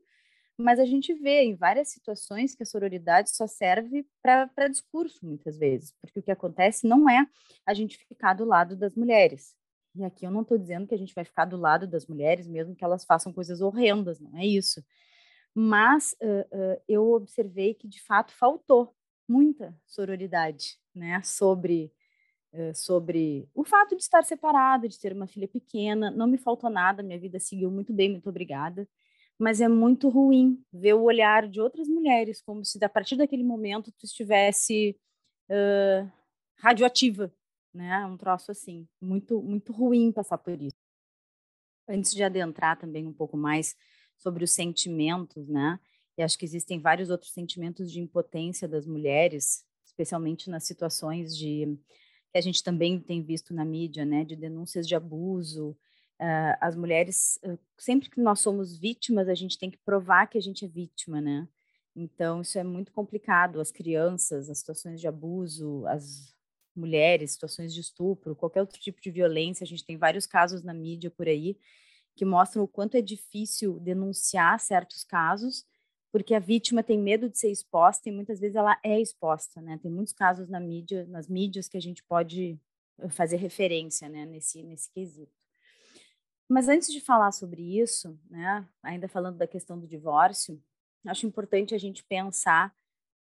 mas 0.61 0.79
a 0.79 0.85
gente 0.85 1.15
vê 1.15 1.43
em 1.43 1.55
várias 1.55 1.89
situações 1.89 2.55
que 2.55 2.63
a 2.63 2.67
sororidade 2.67 3.31
só 3.31 3.47
serve 3.47 4.07
para 4.23 4.69
discurso, 4.69 5.19
muitas 5.23 5.59
vezes, 5.59 5.93
porque 6.01 6.21
o 6.21 6.23
que 6.23 6.31
acontece 6.31 6.87
não 6.87 7.09
é 7.09 7.27
a 7.67 7.75
gente 7.75 7.99
ficar 8.07 8.35
do 8.35 8.45
lado 8.45 8.77
das 8.77 8.95
mulheres. 8.95 9.55
E 9.95 10.05
aqui 10.05 10.25
eu 10.25 10.31
não 10.31 10.43
estou 10.43 10.57
dizendo 10.57 10.87
que 10.87 10.95
a 10.95 10.99
gente 10.99 11.15
vai 11.15 11.25
ficar 11.25 11.47
do 11.47 11.57
lado 11.57 11.87
das 11.87 12.07
mulheres, 12.07 12.47
mesmo 12.47 12.77
que 12.77 12.85
elas 12.85 13.05
façam 13.05 13.33
coisas 13.33 13.61
horrendas, 13.61 14.21
não 14.21 14.37
é 14.37 14.47
isso. 14.47 14.85
Mas 15.55 16.15
uh, 16.23 16.57
uh, 16.57 16.83
eu 16.89 17.11
observei 17.13 17.75
que, 17.75 17.89
de 17.89 18.01
fato, 18.03 18.33
faltou 18.33 18.95
muita 19.29 19.77
sororidade 19.87 20.79
né, 20.95 21.21
sobre 21.23 21.93
sobre 22.75 23.49
o 23.55 23.63
fato 23.63 23.95
de 23.95 24.03
estar 24.03 24.25
separada, 24.25 24.89
de 24.89 24.99
ter 24.99 25.13
uma 25.13 25.29
filha 25.29 25.47
pequena. 25.47 26.11
Não 26.11 26.27
me 26.27 26.37
faltou 26.37 26.69
nada, 26.69 27.01
minha 27.01 27.17
vida 27.17 27.39
seguiu 27.39 27.71
muito 27.71 27.93
bem, 27.93 28.11
muito 28.11 28.29
obrigada 28.29 28.89
mas 29.41 29.63
é 29.63 29.69
muito 29.69 30.11
ruim 30.11 30.63
ver 30.71 30.93
o 30.93 31.03
olhar 31.03 31.49
de 31.49 31.63
outras 31.63 31.89
mulheres, 31.89 32.43
como 32.43 32.63
se 32.63 32.79
a 32.85 32.89
partir 32.91 33.17
daquele 33.17 33.43
momento 33.43 33.91
tu 33.93 34.05
estivesse 34.05 34.95
uh, 35.49 36.11
radioativa, 36.59 37.33
né? 37.73 38.05
Um 38.05 38.19
troço 38.19 38.51
assim, 38.51 38.87
muito 39.01 39.43
muito 39.43 39.73
ruim 39.73 40.13
passar 40.13 40.37
por 40.37 40.61
isso. 40.61 40.77
Antes 41.89 42.13
de 42.13 42.23
adentrar 42.23 42.79
também 42.79 43.07
um 43.07 43.15
pouco 43.15 43.35
mais 43.35 43.75
sobre 44.19 44.45
os 44.45 44.51
sentimentos, 44.51 45.49
né? 45.49 45.81
E 46.19 46.23
acho 46.23 46.39
que 46.39 46.45
existem 46.45 46.79
vários 46.79 47.09
outros 47.09 47.33
sentimentos 47.33 47.91
de 47.91 47.99
impotência 47.99 48.69
das 48.69 48.87
mulheres, 48.87 49.65
especialmente 49.87 50.51
nas 50.51 50.65
situações 50.65 51.35
de 51.35 51.79
que 52.31 52.39
a 52.39 52.43
gente 52.43 52.63
também 52.63 53.01
tem 53.01 53.23
visto 53.23 53.55
na 53.55 53.65
mídia, 53.65 54.05
né, 54.05 54.23
de 54.23 54.37
denúncias 54.37 54.87
de 54.87 54.95
abuso. 54.95 55.75
Uh, 56.21 56.53
as 56.61 56.77
mulheres, 56.77 57.39
uh, 57.45 57.59
sempre 57.79 58.11
que 58.11 58.21
nós 58.21 58.41
somos 58.41 58.77
vítimas, 58.77 59.27
a 59.27 59.35
gente 59.35 59.59
tem 59.59 59.71
que 59.71 59.79
provar 59.79 60.27
que 60.27 60.37
a 60.37 60.41
gente 60.41 60.67
é 60.67 60.69
vítima, 60.69 61.19
né? 61.19 61.49
Então, 61.97 62.43
isso 62.43 62.59
é 62.59 62.63
muito 62.63 62.93
complicado. 62.93 63.59
As 63.59 63.73
crianças, 63.73 64.51
as 64.51 64.59
situações 64.59 65.01
de 65.01 65.09
abuso, 65.09 65.87
as 65.87 66.35
mulheres, 66.77 67.33
situações 67.33 67.73
de 67.73 67.81
estupro, 67.81 68.37
qualquer 68.37 68.61
outro 68.61 68.79
tipo 68.79 69.01
de 69.01 69.11
violência, 69.11 69.65
a 69.65 69.67
gente 69.67 69.85
tem 69.85 69.97
vários 69.97 70.27
casos 70.27 70.63
na 70.63 70.75
mídia 70.75 71.11
por 71.11 71.27
aí 71.27 71.57
que 72.17 72.25
mostram 72.25 72.63
o 72.63 72.69
quanto 72.69 72.97
é 72.97 73.01
difícil 73.01 73.81
denunciar 73.81 74.61
certos 74.61 75.05
casos, 75.05 75.65
porque 76.13 76.35
a 76.35 76.39
vítima 76.39 76.83
tem 76.83 76.99
medo 76.99 77.31
de 77.31 77.39
ser 77.39 77.51
exposta 77.51 78.09
e 78.09 78.13
muitas 78.13 78.39
vezes 78.39 78.57
ela 78.57 78.79
é 78.85 79.01
exposta, 79.01 79.63
né? 79.63 79.79
Tem 79.83 79.91
muitos 79.91 80.13
casos 80.13 80.49
na 80.49 80.61
mídia, 80.61 81.07
nas 81.07 81.29
mídias 81.29 81.69
que 81.69 81.79
a 81.79 81.81
gente 81.81 82.03
pode 82.05 82.59
eh, 82.99 83.09
fazer 83.09 83.37
referência, 83.37 84.09
né, 84.09 84.27
nesse 84.27 84.63
nesse 84.63 84.91
quesito. 84.91 85.40
Mas 86.51 86.69
antes 86.69 86.93
de 86.93 87.01
falar 87.01 87.31
sobre 87.31 87.63
isso, 87.81 88.19
né, 88.29 88.69
ainda 88.83 89.07
falando 89.07 89.39
da 89.39 89.47
questão 89.47 89.79
do 89.79 89.87
divórcio, 89.87 90.61
acho 91.07 91.25
importante 91.25 91.77
a 91.77 91.79
gente 91.79 92.03
pensar 92.03 92.75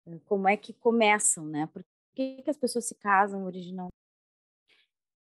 eh, 0.07 0.19
como 0.25 0.47
é 0.47 0.57
que 0.57 0.73
começam, 0.73 1.45
né? 1.45 1.67
Por 1.67 1.85
que, 2.15 2.41
que 2.41 2.49
as 2.49 2.57
pessoas 2.57 2.85
se 2.85 2.95
casam 2.95 3.45
originalmente? 3.45 3.93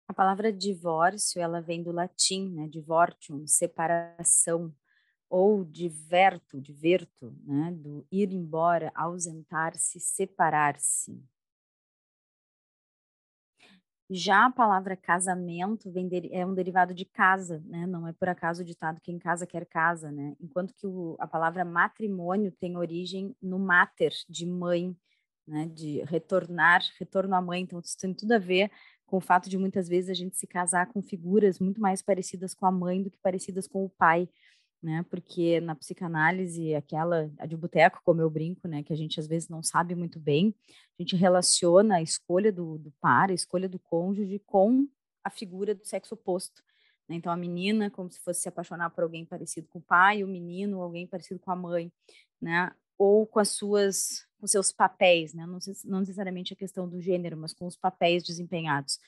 A 0.08 0.14
palavra 0.14 0.54
divórcio, 0.54 1.42
ela 1.42 1.60
vem 1.60 1.82
do 1.82 1.92
latim, 1.92 2.52
né? 2.52 2.68
Divortium, 2.68 3.48
separação, 3.48 4.72
ou 5.28 5.66
diverto, 5.66 6.62
diverto, 6.62 7.36
né? 7.44 7.72
Do 7.72 8.06
ir 8.12 8.32
embora, 8.32 8.92
ausentar-se, 8.94 10.00
separar-se. 10.00 11.20
Já 14.10 14.46
a 14.46 14.52
palavra 14.52 14.96
casamento 14.96 15.92
de, 15.92 16.30
é 16.32 16.46
um 16.46 16.54
derivado 16.54 16.94
de 16.94 17.04
casa, 17.04 17.62
né? 17.66 17.86
Não 17.86 18.08
é 18.08 18.14
por 18.14 18.30
acaso 18.30 18.62
o 18.62 18.66
ditado 18.66 19.02
quem 19.02 19.20
casa 19.20 19.46
quer 19.46 19.66
casa, 19.66 20.12
né? 20.12 20.34
Enquanto 20.40 20.74
que 20.74 20.88
o, 20.88 21.18
a 21.20 21.28
palavra 21.28 21.66
matrimônio 21.66 22.52
tem 22.54 22.78
origem 22.78 23.36
no 23.42 23.60
mater, 23.60 24.14
de 24.30 24.46
mãe, 24.46 24.96
né? 25.46 25.68
De 25.68 26.02
retornar, 26.06 26.82
retorno 26.98 27.36
à 27.36 27.42
mãe. 27.42 27.62
Então 27.62 27.80
isso 27.80 27.98
tem 27.98 28.14
tudo 28.14 28.32
a 28.32 28.40
ver 28.40 28.72
com 29.06 29.18
o 29.18 29.22
fato 29.22 29.50
de 29.50 29.58
muitas 29.58 29.90
vezes 29.90 30.10
a 30.10 30.14
gente 30.14 30.38
se 30.38 30.48
casar 30.48 30.88
com 30.88 31.02
figuras 31.02 31.60
muito 31.60 31.82
mais 31.82 32.02
parecidas 32.02 32.54
com 32.54 32.66
a 32.66 32.72
mãe 32.72 33.04
do 33.04 33.12
que 33.12 33.18
parecidas 33.20 33.68
com 33.68 33.84
o 33.86 33.90
pai 33.90 34.30
né? 34.82 35.04
Porque 35.10 35.60
na 35.60 35.76
psicanálise, 35.76 36.76
aquela 36.76 37.32
a 37.38 37.46
de 37.46 37.58
boteco, 37.58 38.02
como 38.04 38.22
eu 38.22 38.30
brinco, 38.30 38.68
né? 38.68 38.84
Que 38.84 38.94
a 38.94 38.96
gente 38.96 39.20
às 39.20 39.28
vezes 39.28 39.50
não 39.50 39.64
sabe 39.64 39.96
muito 39.96 40.20
bem, 40.20 40.54
a 40.98 41.02
gente 41.02 41.16
relaciona 41.16 41.96
a 41.96 42.02
escolha 42.02 42.52
do, 42.52 42.78
do 42.78 42.92
par, 43.02 43.30
a 43.30 43.34
escolha 43.34 43.68
do 43.68 43.80
cônjuge 43.80 44.40
com 44.46 44.88
a 45.24 45.30
figura 45.30 45.76
do 45.76 45.86
sexo 45.86 46.14
oposto. 46.14 46.64
Né? 47.08 47.16
Então, 47.16 47.32
a 47.32 47.38
menina, 47.38 47.90
como 47.90 48.10
se 48.12 48.20
fosse 48.20 48.42
se 48.42 48.50
apaixonar 48.50 48.90
por 48.92 49.04
alguém 49.04 49.26
parecido 49.26 49.68
com 49.68 49.80
o 49.80 49.82
pai, 49.82 50.24
o 50.24 50.28
menino, 50.28 50.82
alguém 50.82 51.08
parecido 51.08 51.40
com 51.40 51.52
a 51.52 51.56
mãe, 51.56 51.92
né? 52.42 52.72
Ou 52.98 53.28
com 53.28 53.40
as 53.40 53.50
suas, 53.50 54.26
com 54.40 54.48
seus 54.48 54.72
papéis, 54.72 55.34
né? 55.34 55.46
Não, 55.46 55.60
não 55.86 56.00
necessariamente 56.00 56.54
a 56.54 56.56
questão 56.56 56.88
do 56.88 57.02
gênero, 57.02 57.38
mas 57.38 57.54
com 57.54 57.66
os 57.66 57.76
papéis 57.76 58.24
desempenhados. 58.24 59.00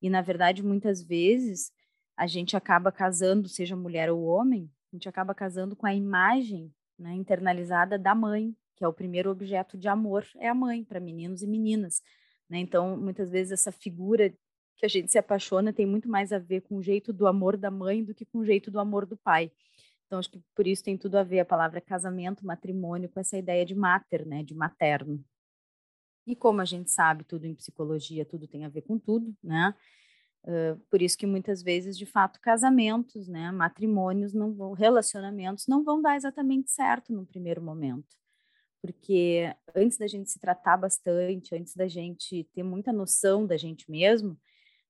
E, 0.00 0.10
na 0.10 0.20
verdade, 0.20 0.62
muitas 0.62 1.02
vezes, 1.02 1.72
a 2.16 2.26
gente 2.26 2.56
acaba 2.56 2.90
casando, 2.90 3.48
seja 3.48 3.76
mulher 3.76 4.10
ou 4.10 4.24
homem, 4.24 4.70
a 4.92 4.96
gente 4.96 5.08
acaba 5.08 5.34
casando 5.34 5.74
com 5.74 5.86
a 5.86 5.94
imagem 5.94 6.72
né, 6.98 7.14
internalizada 7.14 7.98
da 7.98 8.14
mãe, 8.14 8.54
que 8.76 8.84
é 8.84 8.88
o 8.88 8.92
primeiro 8.92 9.30
objeto 9.30 9.76
de 9.76 9.88
amor, 9.88 10.26
é 10.36 10.48
a 10.48 10.54
mãe, 10.54 10.84
para 10.84 11.00
meninos 11.00 11.42
e 11.42 11.46
meninas. 11.46 12.02
Né? 12.48 12.58
Então, 12.58 12.96
muitas 12.96 13.30
vezes, 13.30 13.52
essa 13.52 13.72
figura 13.72 14.32
que 14.76 14.84
a 14.84 14.88
gente 14.88 15.10
se 15.10 15.18
apaixona 15.18 15.72
tem 15.72 15.86
muito 15.86 16.08
mais 16.08 16.32
a 16.32 16.38
ver 16.38 16.60
com 16.62 16.76
o 16.76 16.82
jeito 16.82 17.12
do 17.12 17.26
amor 17.26 17.56
da 17.56 17.70
mãe 17.70 18.04
do 18.04 18.14
que 18.14 18.24
com 18.26 18.38
o 18.38 18.44
jeito 18.44 18.70
do 18.70 18.78
amor 18.78 19.06
do 19.06 19.16
pai. 19.16 19.50
Então, 20.06 20.18
acho 20.18 20.30
que 20.30 20.40
por 20.54 20.66
isso 20.66 20.84
tem 20.84 20.96
tudo 20.96 21.16
a 21.16 21.22
ver 21.22 21.40
a 21.40 21.44
palavra 21.44 21.80
casamento, 21.80 22.46
matrimônio, 22.46 23.08
com 23.08 23.18
essa 23.18 23.36
ideia 23.36 23.64
de 23.64 23.74
mater, 23.74 24.26
né, 24.26 24.42
de 24.42 24.54
materno. 24.54 25.24
E 26.26 26.36
como 26.36 26.60
a 26.60 26.64
gente 26.64 26.90
sabe, 26.90 27.24
tudo 27.24 27.46
em 27.46 27.54
psicologia, 27.54 28.24
tudo 28.24 28.46
tem 28.46 28.64
a 28.64 28.68
ver 28.68 28.82
com 28.82 28.98
tudo, 28.98 29.34
né? 29.42 29.74
Uh, 30.44 30.78
por 30.88 31.02
isso 31.02 31.18
que 31.18 31.26
muitas 31.26 31.62
vezes, 31.62 31.98
de 31.98 32.06
fato, 32.06 32.40
casamentos, 32.40 33.26
né, 33.26 33.50
matrimônios, 33.50 34.32
não 34.32 34.54
vão, 34.54 34.72
relacionamentos 34.72 35.66
não 35.66 35.82
vão 35.82 36.00
dar 36.00 36.16
exatamente 36.16 36.70
certo 36.70 37.12
no 37.12 37.26
primeiro 37.26 37.60
momento. 37.60 38.16
Porque 38.80 39.52
antes 39.74 39.98
da 39.98 40.06
gente 40.06 40.30
se 40.30 40.38
tratar 40.38 40.76
bastante, 40.76 41.54
antes 41.54 41.74
da 41.74 41.88
gente 41.88 42.44
ter 42.52 42.62
muita 42.62 42.92
noção 42.92 43.44
da 43.44 43.56
gente 43.56 43.90
mesmo, 43.90 44.38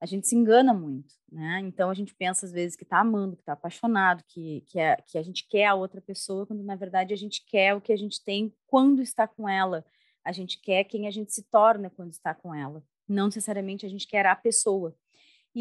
a 0.01 0.05
gente 0.05 0.27
se 0.27 0.37
engana 0.37 0.75
muito, 0.75 1.15
né? 1.31 1.61
Então 1.65 1.89
a 1.89 1.95
gente 1.95 2.15
pensa 2.15 2.45
às 2.45 2.53
vezes 2.53 2.77
que 2.77 2.85
está 2.85 3.01
amando, 3.01 3.37
que 3.37 3.43
está 3.43 3.55
apaixonado, 3.55 4.23
que, 4.29 4.63
que, 4.67 4.79
é, 4.79 4.97
que 4.97 5.17
a 5.17 5.23
gente 5.23 5.49
quer 5.49 5.67
a 5.67 5.75
outra 5.75 6.01
pessoa, 6.01 6.47
quando 6.47 6.63
na 6.63 6.77
verdade 6.77 7.15
a 7.15 7.17
gente 7.17 7.45
quer 7.47 7.75
o 7.75 7.81
que 7.81 7.93
a 7.93 7.97
gente 7.97 8.23
tem 8.23 8.55
quando 8.67 9.01
está 9.01 9.27
com 9.27 9.49
ela. 9.49 9.85
A 10.23 10.33
gente 10.33 10.61
quer 10.61 10.85
quem 10.85 11.07
a 11.07 11.11
gente 11.11 11.33
se 11.33 11.43
torna 11.45 11.89
quando 11.89 12.13
está 12.13 12.35
com 12.35 12.55
ela. 12.55 12.83
Não 13.09 13.27
necessariamente 13.27 13.87
a 13.87 13.89
gente 13.89 14.07
quer 14.07 14.27
a 14.27 14.37
pessoa. 14.37 14.95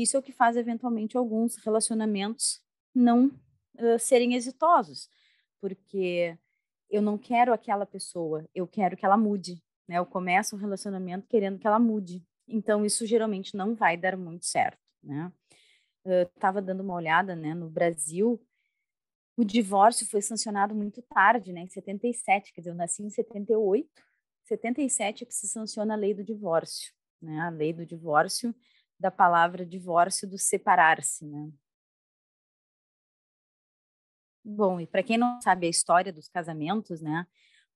Isso 0.01 0.17
é 0.17 0.19
o 0.19 0.23
que 0.23 0.33
faz, 0.33 0.57
eventualmente, 0.57 1.15
alguns 1.15 1.55
relacionamentos 1.55 2.61
não 2.93 3.27
uh, 3.75 3.97
serem 3.97 4.35
exitosos, 4.35 5.09
porque 5.61 6.37
eu 6.89 7.01
não 7.01 7.17
quero 7.17 7.53
aquela 7.53 7.85
pessoa, 7.85 8.45
eu 8.53 8.67
quero 8.67 8.97
que 8.97 9.05
ela 9.05 9.17
mude. 9.17 9.63
Né? 9.87 9.97
Eu 9.97 10.05
começo 10.05 10.55
um 10.55 10.59
relacionamento 10.59 11.27
querendo 11.27 11.57
que 11.57 11.65
ela 11.65 11.79
mude. 11.79 12.21
Então, 12.47 12.85
isso 12.85 13.05
geralmente 13.05 13.55
não 13.55 13.73
vai 13.73 13.95
dar 13.95 14.17
muito 14.17 14.45
certo. 14.45 14.79
Né? 15.01 15.31
Estava 16.35 16.61
dando 16.61 16.81
uma 16.81 16.93
olhada 16.93 17.35
né, 17.35 17.53
no 17.53 17.69
Brasil, 17.69 18.39
o 19.37 19.43
divórcio 19.43 20.07
foi 20.07 20.21
sancionado 20.21 20.73
muito 20.73 21.01
tarde, 21.01 21.51
né, 21.51 21.61
em 21.61 21.67
77, 21.67 22.53
quer 22.53 22.61
dizer, 22.61 22.71
eu 22.71 22.75
nasci 22.75 23.03
em 23.03 23.09
78, 23.09 23.89
77 24.45 25.23
é 25.23 25.27
que 25.27 25.33
se 25.33 25.47
sanciona 25.47 25.93
a 25.93 25.97
lei 25.97 26.13
do 26.13 26.23
divórcio. 26.23 26.93
Né? 27.21 27.39
A 27.39 27.49
lei 27.49 27.73
do 27.73 27.85
divórcio 27.85 28.55
da 28.99 29.11
palavra 29.11 29.65
divórcio 29.65 30.27
do 30.27 30.37
separar-se, 30.37 31.25
né? 31.25 31.51
Bom, 34.43 34.79
e 34.79 34.85
para 34.85 35.01
quem 35.01 35.17
não 35.17 35.41
sabe 35.41 35.65
a 35.65 35.69
história 35.69 36.13
dos 36.13 36.27
casamentos, 36.27 37.01
né? 37.01 37.25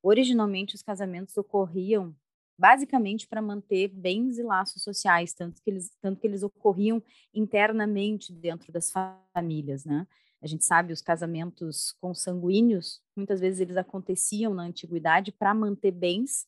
Originalmente 0.03 0.75
os 0.75 0.83
casamentos 0.83 1.35
ocorriam 1.35 2.15
basicamente 2.57 3.27
para 3.27 3.41
manter 3.41 3.87
bens 3.87 4.37
e 4.37 4.43
laços 4.43 4.83
sociais, 4.83 5.33
tanto 5.33 5.61
que 5.63 5.69
eles 5.69 5.89
tanto 6.01 6.19
que 6.19 6.27
eles 6.27 6.43
ocorriam 6.43 7.01
internamente 7.33 8.31
dentro 8.33 8.71
das 8.71 8.91
famílias, 8.91 9.83
né? 9.85 10.05
A 10.41 10.47
gente 10.47 10.63
sabe 10.63 10.93
os 10.93 11.01
casamentos 11.01 11.93
consanguíneos, 11.99 13.01
muitas 13.15 13.39
vezes 13.39 13.59
eles 13.59 13.75
aconteciam 13.77 14.53
na 14.53 14.63
antiguidade 14.63 15.31
para 15.31 15.53
manter 15.53 15.91
bens 15.91 16.45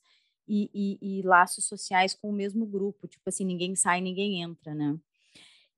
e, 0.47 0.69
e, 0.73 1.19
e, 1.19 1.21
laços 1.21 1.65
sociais 1.65 2.13
com 2.13 2.29
o 2.29 2.33
mesmo 2.33 2.65
grupo, 2.65 3.07
tipo 3.07 3.27
assim, 3.27 3.45
ninguém 3.45 3.75
sai, 3.75 4.01
ninguém 4.01 4.41
entra, 4.41 4.73
né? 4.73 4.97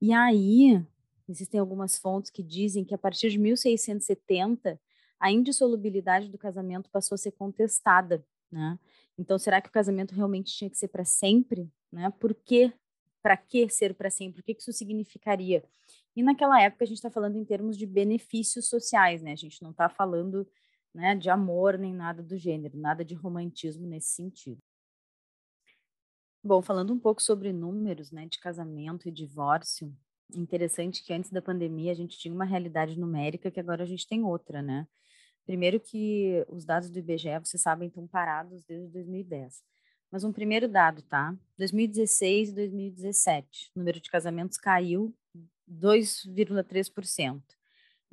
E 0.00 0.12
aí, 0.12 0.84
existem 1.28 1.60
algumas 1.60 1.98
fontes 1.98 2.30
que 2.30 2.42
dizem 2.42 2.84
que 2.84 2.94
a 2.94 2.98
partir 2.98 3.30
de 3.30 3.38
1670, 3.38 4.80
a 5.20 5.30
indissolubilidade 5.30 6.28
do 6.28 6.36
casamento 6.36 6.90
passou 6.90 7.14
a 7.14 7.18
ser 7.18 7.32
contestada, 7.32 8.24
né? 8.50 8.78
Então, 9.16 9.38
será 9.38 9.60
que 9.60 9.68
o 9.68 9.72
casamento 9.72 10.14
realmente 10.14 10.52
tinha 10.52 10.68
que 10.68 10.76
ser 10.76 10.88
para 10.88 11.04
sempre, 11.04 11.70
né? 11.90 12.12
Por? 12.18 12.36
Para 13.22 13.36
que 13.36 13.68
ser 13.70 13.94
para 13.94 14.10
sempre? 14.10 14.40
O 14.40 14.44
que 14.44 14.56
isso 14.58 14.72
significaria? 14.72 15.64
E 16.16 16.22
naquela 16.22 16.60
época 16.60 16.84
a 16.84 16.86
gente 16.86 16.98
está 16.98 17.10
falando 17.10 17.36
em 17.36 17.44
termos 17.44 17.76
de 17.76 17.86
benefícios 17.86 18.68
sociais, 18.68 19.22
né? 19.22 19.32
A 19.32 19.36
gente 19.36 19.62
não 19.62 19.70
está 19.70 19.88
falando 19.88 20.46
né, 20.94 21.14
de 21.14 21.28
amor 21.28 21.76
nem 21.76 21.92
nada 21.92 22.22
do 22.22 22.36
gênero, 22.36 22.78
nada 22.78 23.04
de 23.04 23.14
romantismo 23.14 23.86
nesse 23.86 24.10
sentido. 24.10 24.62
Bom, 26.42 26.62
falando 26.62 26.92
um 26.92 26.98
pouco 26.98 27.22
sobre 27.22 27.52
números, 27.52 28.10
né, 28.10 28.26
de 28.26 28.38
casamento 28.38 29.08
e 29.08 29.12
divórcio, 29.12 29.94
interessante 30.34 31.02
que 31.02 31.12
antes 31.12 31.30
da 31.30 31.42
pandemia 31.42 31.90
a 31.90 31.94
gente 31.94 32.18
tinha 32.18 32.34
uma 32.34 32.44
realidade 32.44 32.98
numérica 32.98 33.50
que 33.50 33.60
agora 33.60 33.82
a 33.82 33.86
gente 33.86 34.06
tem 34.06 34.22
outra, 34.22 34.62
né? 34.62 34.86
Primeiro 35.46 35.78
que 35.78 36.44
os 36.48 36.64
dados 36.64 36.88
do 36.90 36.98
IBGE, 36.98 37.38
vocês 37.38 37.62
sabem, 37.62 37.88
estão 37.88 38.06
parados 38.06 38.64
desde 38.64 38.88
2010. 38.92 39.62
Mas 40.10 40.24
um 40.24 40.32
primeiro 40.32 40.68
dado, 40.68 41.02
tá? 41.02 41.36
2016 41.58 42.50
e 42.50 42.54
2017, 42.54 43.72
o 43.74 43.78
número 43.78 44.00
de 44.00 44.10
casamentos 44.10 44.56
caiu 44.56 45.14
2,3%. 45.68 47.42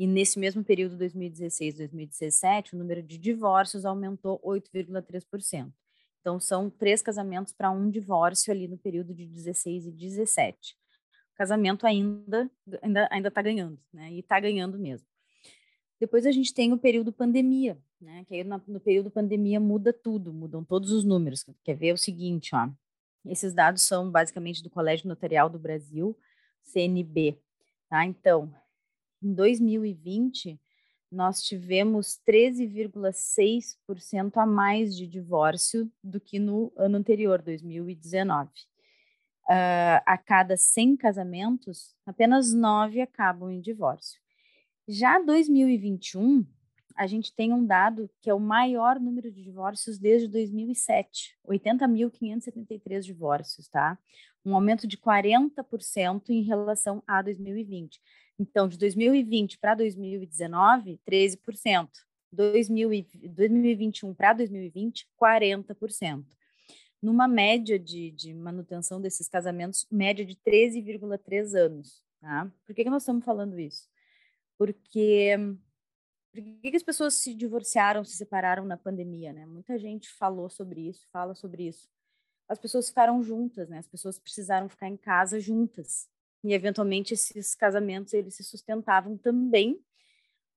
E 0.02 0.08
nesse 0.08 0.40
mesmo 0.40 0.64
período, 0.64 0.98
2016 0.98 1.76
2017, 1.76 2.74
o 2.74 2.80
número 2.80 3.04
de 3.04 3.20
divórcios 3.20 3.86
aumentou 3.86 4.42
8,3%. 4.44 5.72
Então, 6.20 6.40
são 6.40 6.72
três 6.72 7.04
casamentos 7.04 7.54
para 7.54 7.70
um 7.70 7.88
divórcio 7.88 8.52
ali 8.52 8.68
no 8.68 8.80
período 8.80 9.14
de 9.14 9.28
16 9.28 9.86
e 9.86 9.92
17. 9.92 10.76
O 11.34 11.38
casamento 11.38 11.86
ainda 11.86 12.50
ainda 12.82 13.08
ainda 13.12 13.28
está 13.28 13.44
ganhando, 13.44 13.80
né? 13.94 14.12
E 14.12 14.22
está 14.22 14.40
ganhando 14.40 14.80
mesmo. 14.80 15.08
Depois 16.00 16.26
a 16.26 16.32
gente 16.32 16.52
tem 16.52 16.74
o 16.74 16.80
período 16.80 17.14
pandemia, 17.14 17.78
né? 18.02 18.26
Que 18.26 18.34
aí 18.34 18.44
no, 18.44 18.60
no 18.68 18.80
período 18.80 19.12
pandemia 19.12 19.60
muda 19.60 19.94
tudo, 19.94 20.34
mudam 20.34 20.64
todos 20.64 20.92
os 20.92 21.04
números. 21.04 21.46
Quer 21.64 21.76
ver 21.76 21.94
o 21.94 21.98
seguinte, 21.98 22.56
ó? 22.56 22.68
Esses 23.24 23.54
dados 23.54 23.84
são 23.84 24.10
basicamente 24.10 24.64
do 24.64 24.70
Colégio 24.72 25.08
Notarial 25.08 25.48
do 25.48 25.60
Brasil, 25.60 26.18
CNB. 26.64 27.38
Tá? 27.88 28.04
Então, 28.04 28.52
em 29.22 29.34
2020, 29.34 30.58
nós 31.12 31.44
tivemos 31.44 32.20
13,6% 32.28 34.38
a 34.38 34.46
mais 34.46 34.96
de 34.96 35.06
divórcio 35.06 35.92
do 36.02 36.22
que 36.22 36.40
no 36.40 36.72
ano 36.78 36.98
anterior, 36.98 37.42
2019. 37.42 38.50
Uh, 39.50 40.00
a 40.06 40.18
cada 40.18 40.56
100 40.56 40.96
casamentos, 40.96 41.94
apenas 42.06 42.54
9 42.54 43.02
acabam 43.02 43.52
em 43.52 43.60
divórcio. 43.60 44.22
Já 44.88 45.20
2021, 45.20 46.46
a 46.96 47.08
gente 47.08 47.34
tem 47.34 47.52
um 47.52 47.66
dado 47.66 48.10
que 48.22 48.30
é 48.30 48.34
o 48.34 48.40
maior 48.40 49.00
número 49.00 49.32
de 49.32 49.44
divórcios 49.44 49.98
desde 49.98 50.28
2007, 50.28 51.36
80.573 51.46 53.02
divórcios, 53.02 53.68
tá? 53.68 53.98
Um 54.46 54.56
aumento 54.56 54.88
de 54.88 54.98
40% 54.98 56.30
em 56.30 56.44
relação 56.44 57.04
a 57.06 57.22
2020. 57.22 58.00
Então, 58.42 58.68
de 58.68 58.76
2020 58.76 59.60
para 59.60 59.76
2019, 59.76 61.00
13%. 61.08 61.90
2021 62.34 64.16
para 64.16 64.34
2020, 64.34 65.08
40%. 65.22 66.26
Numa 67.00 67.28
média 67.28 67.78
de, 67.78 68.10
de 68.10 68.34
manutenção 68.34 69.00
desses 69.00 69.28
casamentos, 69.28 69.86
média 69.92 70.26
de 70.26 70.36
13,3 70.36 71.54
anos. 71.54 72.04
Tá? 72.20 72.52
Por 72.66 72.74
que, 72.74 72.84
que 72.84 72.90
nós 72.90 73.04
estamos 73.04 73.24
falando 73.24 73.60
isso? 73.60 73.88
Porque 74.58 75.38
por 76.34 76.42
que, 76.42 76.72
que 76.72 76.78
as 76.78 76.84
pessoas 76.84 77.14
se 77.16 77.36
divorciaram, 77.36 78.04
se 78.04 78.16
separaram 78.16 78.66
na 78.66 78.78
pandemia, 78.78 79.34
né? 79.34 79.46
Muita 79.46 79.78
gente 79.78 80.10
falou 80.10 80.50
sobre 80.50 80.88
isso, 80.88 81.08
fala 81.12 81.36
sobre 81.36 81.68
isso. 81.68 81.88
As 82.48 82.58
pessoas 82.58 82.90
ficaram 82.90 83.22
juntas, 83.22 83.70
né? 83.70 83.78
As 83.78 83.88
pessoas 83.88 84.18
precisaram 84.18 84.68
ficar 84.68 84.88
em 84.88 84.98
casa 84.98 85.40
juntas. 85.40 86.10
E 86.44 86.54
eventualmente 86.54 87.14
esses 87.14 87.56
casamentos 87.56 88.14
eles 88.14 88.36
se 88.36 88.44
sustentavam 88.44 89.18
também 89.18 89.80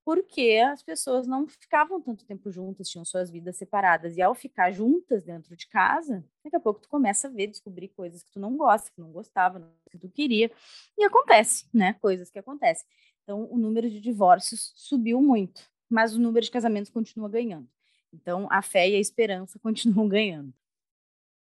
porque 0.04 0.62
as 0.70 0.82
pessoas 0.82 1.26
não 1.26 1.48
ficavam 1.48 2.00
tanto 2.00 2.26
tempo 2.26 2.50
juntas, 2.50 2.90
tinham 2.90 3.04
suas 3.04 3.30
vidas 3.30 3.56
separadas. 3.56 4.16
E 4.16 4.22
ao 4.22 4.34
ficar 4.34 4.70
juntas 4.70 5.24
dentro 5.24 5.56
de 5.56 5.66
casa, 5.66 6.22
daqui 6.44 6.54
a 6.54 6.60
pouco 6.60 6.80
tu 6.80 6.88
começa 6.90 7.26
a 7.26 7.30
ver, 7.30 7.46
descobrir 7.46 7.88
coisas 7.88 8.22
que 8.22 8.30
tu 8.30 8.38
não 8.38 8.54
gosta, 8.54 8.90
que 8.90 9.00
não 9.00 9.10
gostava, 9.10 9.66
que 9.90 9.98
tu 9.98 10.10
queria. 10.10 10.50
E 10.98 11.04
acontece, 11.04 11.66
né? 11.72 11.94
Coisas 11.94 12.30
que 12.30 12.38
acontecem. 12.38 12.86
Então, 13.22 13.48
o 13.50 13.56
número 13.56 13.88
de 13.88 13.98
divórcios 13.98 14.74
subiu 14.76 15.22
muito, 15.22 15.62
mas 15.88 16.14
o 16.14 16.20
número 16.20 16.44
de 16.44 16.50
casamentos 16.50 16.90
continua 16.90 17.28
ganhando. 17.28 17.66
Então, 18.12 18.46
a 18.50 18.60
fé 18.60 18.88
e 18.88 18.96
a 18.96 19.00
esperança 19.00 19.58
continuam 19.60 20.06
ganhando. 20.06 20.52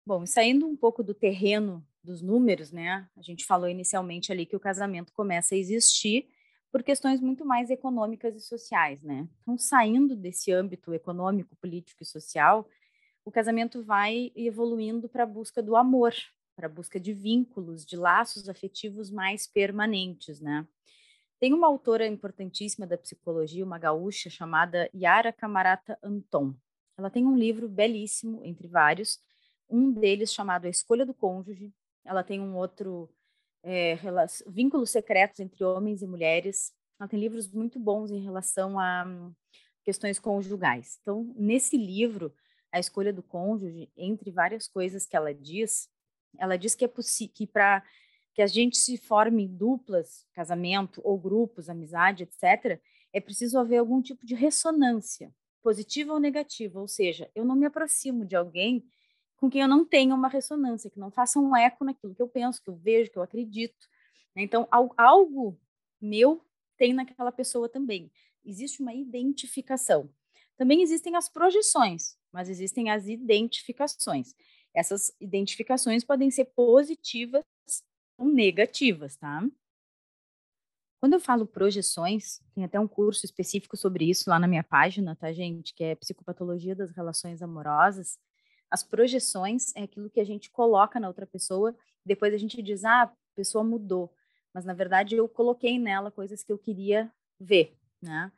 Bom, 0.05 0.25
saindo 0.25 0.65
um 0.65 0.75
pouco 0.77 1.03
do 1.03 1.13
terreno 1.13 1.86
dos 2.08 2.22
números, 2.22 2.72
né? 2.72 3.08
A 3.18 3.22
gente 3.22 3.46
falou 3.46 3.68
inicialmente 3.68 4.32
ali 4.32 4.46
que 4.46 4.56
o 4.56 4.60
casamento 4.60 5.12
começa 5.14 5.54
a 5.54 5.58
existir 5.58 6.30
por 6.72 6.82
questões 6.82 7.20
muito 7.20 7.46
mais 7.46 7.70
econômicas 7.70 8.36
e 8.36 8.40
sociais, 8.40 9.02
né? 9.04 9.28
Então, 9.42 9.58
saindo 9.58 10.16
desse 10.16 10.52
âmbito 10.52 10.94
econômico, 10.94 11.56
político 11.58 12.02
e 12.02 12.06
social, 12.06 12.68
o 13.26 13.32
casamento 13.32 13.84
vai 13.84 14.32
evoluindo 14.36 15.10
para 15.10 15.24
a 15.24 15.26
busca 15.26 15.62
do 15.62 15.76
amor, 15.76 16.14
para 16.56 16.68
a 16.68 16.70
busca 16.70 16.98
de 17.00 17.12
vínculos, 17.12 17.86
de 17.86 17.98
laços 17.98 18.48
afetivos 18.48 19.12
mais 19.12 19.46
permanentes, 19.46 20.40
né? 20.40 20.66
Tem 21.40 21.54
uma 21.54 21.68
autora 21.68 22.08
importantíssima 22.08 22.88
da 22.88 22.98
psicologia, 22.98 23.66
uma 23.66 23.78
gaúcha 23.78 24.30
chamada 24.30 24.90
Yara 24.96 25.32
Camarata 25.32 26.00
Anton. 26.02 26.56
Ela 26.98 27.12
tem 27.12 27.26
um 27.26 27.38
livro 27.38 27.68
belíssimo, 27.68 28.44
entre 28.44 28.68
vários, 28.68 29.20
um 29.70 29.92
deles 29.92 30.34
chamado 30.34 30.66
A 30.66 30.70
Escolha 30.70 31.06
do 31.06 31.14
Cônjuge. 31.14 31.72
Ela 32.08 32.24
tem 32.24 32.40
um 32.40 32.56
outro, 32.56 33.10
é, 33.62 33.98
Vínculos 34.48 34.90
Secretos 34.90 35.40
entre 35.42 35.64
Homens 35.64 36.02
e 36.02 36.08
Mulheres. 36.08 36.74
Ela 37.00 37.10
tem 37.10 37.20
livros 37.20 37.52
muito 37.52 37.78
bons 37.78 38.10
em 38.10 38.24
relação 38.24 38.80
a 38.80 39.06
um, 39.06 39.34
questões 39.84 40.20
conjugais. 40.20 40.98
Então, 41.02 41.34
nesse 41.36 41.78
livro, 41.78 42.34
A 42.72 42.80
Escolha 42.80 43.12
do 43.12 43.22
Cônjuge, 43.22 43.92
entre 43.96 44.32
várias 44.32 44.67
coisas 44.67 45.06
que 45.06 45.15
ela 45.15 45.34
diz, 45.34 45.89
ela 46.39 46.58
diz 46.58 46.74
que 46.76 46.86
é 46.86 46.88
possível 46.88 47.34
que 47.36 47.46
para 47.46 47.84
que 48.34 48.41
a 48.41 48.48
gente 48.48 48.78
se 48.78 48.98
forme 48.98 49.43
em 49.43 49.48
duplas, 49.48 50.26
casamento 50.34 51.02
ou 51.04 51.20
grupos, 51.20 51.70
amizade, 51.70 52.24
etc., 52.24 52.80
é 53.12 53.20
preciso 53.20 53.58
haver 53.58 53.78
algum 53.78 54.02
tipo 54.02 54.26
de 54.26 54.36
ressonância, 54.36 55.34
positiva 55.63 56.13
ou 56.13 56.20
negativa. 56.20 56.80
Ou 56.80 56.88
seja, 56.88 57.30
eu 57.34 57.43
não 57.43 57.56
me 57.56 57.65
aproximo 57.65 58.24
de 58.24 58.36
alguém 58.36 58.86
com 59.38 59.50
quem 59.50 59.62
eu 59.62 59.67
não 59.67 59.86
tenho 59.86 60.15
uma 60.15 60.28
ressonância, 60.28 60.89
que 60.89 61.00
não 61.00 61.12
faça 61.12 61.39
um 61.39 61.56
eco 61.56 61.86
naquilo 61.86 62.13
que 62.13 62.21
eu 62.21 62.28
penso, 62.28 62.62
que 62.62 62.69
eu 62.69 62.76
vejo, 62.76 63.12
que 63.12 63.17
eu 63.17 63.23
acredito. 63.23 63.88
Né? 64.36 64.43
Então, 64.43 64.67
algo 64.71 65.60
meu 66.02 66.43
tem 66.78 66.93
naquela 66.93 67.32
pessoa 67.32 67.69
também. 67.69 68.12
Existe 68.43 68.82
uma 68.82 68.93
identificação. 68.93 70.10
Também 70.58 70.82
existem 70.82 71.15
as 71.15 71.30
projeções, 71.30 72.17
mas 72.32 72.50
existem 72.50 72.89
as 72.89 73.08
identificações. 73.08 74.34
Essas 74.73 75.12
identificações 75.19 76.04
podem 76.04 76.32
ser 76.32 76.45
positivas 76.45 77.43
negativas, 78.19 79.15
tá? 79.15 79.43
Quando 81.00 81.13
eu 81.13 81.19
falo 81.19 81.45
projeções, 81.45 82.39
tem 82.56 82.63
até 82.63 82.80
um 82.80 82.88
curso 82.88 83.23
específico 83.23 83.78
sobre 83.78 84.10
isso 84.10 84.30
lá 84.30 84.39
na 84.39 84.47
minha 84.47 84.63
página, 84.63 85.15
tá, 85.15 85.32
gente? 85.32 85.73
Que 85.76 85.84
é 85.84 85.95
Psicopatologia 85.95 86.76
das 86.76 86.91
Relações 86.91 87.43
Amorosas. 87.43 88.17
As 88.69 88.84
projeções 88.84 89.75
é 89.75 89.84
aquilo 89.84 90.10
que 90.10 90.19
a 90.19 90.25
gente 90.25 90.49
coloca 90.51 90.99
na 90.99 91.08
outra 91.08 91.25
pessoa, 91.25 91.75
depois 92.06 92.34
a 92.34 92.38
gente 92.38 92.62
diz, 92.62 92.84
ah, 92.84 93.03
a 93.03 93.12
pessoa 93.36 93.63
mudou. 93.63 94.13
Mas, 94.53 94.65
na 94.65 94.73
verdade, 94.73 95.15
eu 95.15 95.27
coloquei 95.27 95.77
nela 95.77 96.12
coisas 96.12 96.43
que 96.43 96.51
eu 96.51 96.58
queria 96.58 97.12
ver, 97.39 97.77
né? 98.01 98.32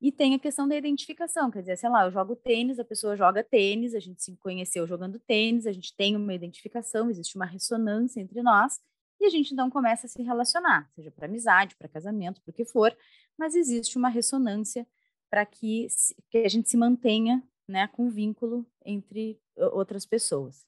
E 0.00 0.12
tem 0.12 0.34
a 0.34 0.38
questão 0.38 0.68
da 0.68 0.76
identificação, 0.76 1.50
quer 1.50 1.60
dizer, 1.60 1.76
sei 1.78 1.88
lá, 1.88 2.04
eu 2.04 2.10
jogo 2.10 2.36
tênis, 2.36 2.78
a 2.78 2.84
pessoa 2.84 3.16
joga 3.16 3.42
tênis, 3.42 3.94
a 3.94 4.00
gente 4.00 4.22
se 4.22 4.36
conheceu 4.36 4.86
jogando 4.86 5.18
tênis, 5.18 5.66
a 5.66 5.72
gente 5.72 5.94
tem 5.96 6.14
uma 6.14 6.34
identificação, 6.34 7.08
existe 7.08 7.34
uma 7.36 7.46
ressonância 7.46 8.20
entre 8.20 8.42
nós, 8.42 8.78
e 9.18 9.24
a 9.24 9.30
gente 9.30 9.54
então 9.54 9.70
começa 9.70 10.06
a 10.06 10.08
se 10.08 10.22
relacionar, 10.22 10.90
seja 10.94 11.10
para 11.10 11.26
amizade, 11.26 11.74
para 11.76 11.88
casamento, 11.88 12.42
para 12.42 12.50
o 12.50 12.54
que 12.54 12.64
for, 12.64 12.94
mas 13.38 13.54
existe 13.54 13.96
uma 13.96 14.10
ressonância 14.10 14.86
para 15.30 15.46
que, 15.46 15.86
que 16.30 16.38
a 16.38 16.48
gente 16.48 16.68
se 16.68 16.76
mantenha 16.76 17.42
né, 17.66 17.88
com 17.88 18.08
vínculo 18.08 18.66
entre 18.84 19.40
outras 19.56 20.06
pessoas. 20.06 20.66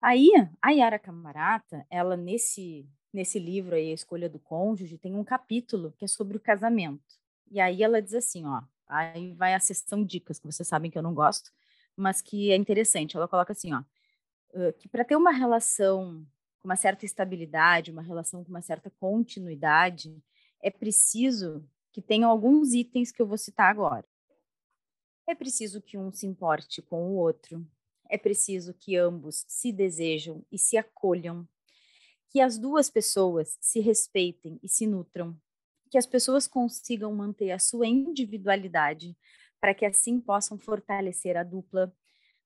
Aí, 0.00 0.30
a 0.60 0.70
Yara 0.70 0.98
Camarata, 0.98 1.86
ela 1.88 2.16
nesse, 2.16 2.88
nesse 3.12 3.38
livro 3.38 3.74
aí, 3.74 3.90
A 3.90 3.94
Escolha 3.94 4.28
do 4.28 4.38
Cônjuge, 4.38 4.98
tem 4.98 5.14
um 5.14 5.22
capítulo 5.22 5.92
que 5.96 6.04
é 6.04 6.08
sobre 6.08 6.36
o 6.36 6.40
casamento. 6.40 7.20
E 7.50 7.60
aí 7.60 7.82
ela 7.82 8.02
diz 8.02 8.14
assim, 8.14 8.44
ó, 8.44 8.62
aí 8.88 9.32
vai 9.34 9.54
a 9.54 9.60
sessão 9.60 10.04
dicas, 10.04 10.38
que 10.38 10.46
vocês 10.46 10.66
sabem 10.66 10.90
que 10.90 10.98
eu 10.98 11.02
não 11.02 11.14
gosto, 11.14 11.52
mas 11.96 12.20
que 12.20 12.50
é 12.50 12.56
interessante. 12.56 13.16
Ela 13.16 13.28
coloca 13.28 13.52
assim, 13.52 13.72
ó, 13.72 13.82
que 14.78 14.88
para 14.88 15.04
ter 15.04 15.16
uma 15.16 15.30
relação 15.30 16.26
com 16.60 16.68
uma 16.68 16.76
certa 16.76 17.04
estabilidade, 17.04 17.90
uma 17.90 18.02
relação 18.02 18.42
com 18.42 18.50
uma 18.50 18.62
certa 18.62 18.90
continuidade, 18.98 20.22
é 20.60 20.70
preciso 20.70 21.64
que 21.92 22.00
tenham 22.00 22.30
alguns 22.30 22.72
itens 22.72 23.12
que 23.12 23.20
eu 23.20 23.26
vou 23.26 23.36
citar 23.36 23.70
agora. 23.70 24.06
É 25.26 25.34
preciso 25.34 25.80
que 25.80 25.96
um 25.96 26.10
se 26.10 26.26
importe 26.26 26.82
com 26.82 27.10
o 27.10 27.16
outro, 27.16 27.66
é 28.08 28.18
preciso 28.18 28.74
que 28.74 28.96
ambos 28.96 29.44
se 29.48 29.72
desejam 29.72 30.44
e 30.50 30.58
se 30.58 30.76
acolham, 30.76 31.48
que 32.30 32.40
as 32.40 32.58
duas 32.58 32.90
pessoas 32.90 33.56
se 33.60 33.80
respeitem 33.80 34.58
e 34.62 34.68
se 34.68 34.86
nutram, 34.86 35.36
que 35.90 35.98
as 35.98 36.06
pessoas 36.06 36.46
consigam 36.48 37.14
manter 37.14 37.50
a 37.52 37.58
sua 37.58 37.86
individualidade 37.86 39.16
para 39.60 39.74
que 39.74 39.86
assim 39.86 40.20
possam 40.20 40.58
fortalecer 40.58 41.36
a 41.36 41.42
dupla, 41.42 41.94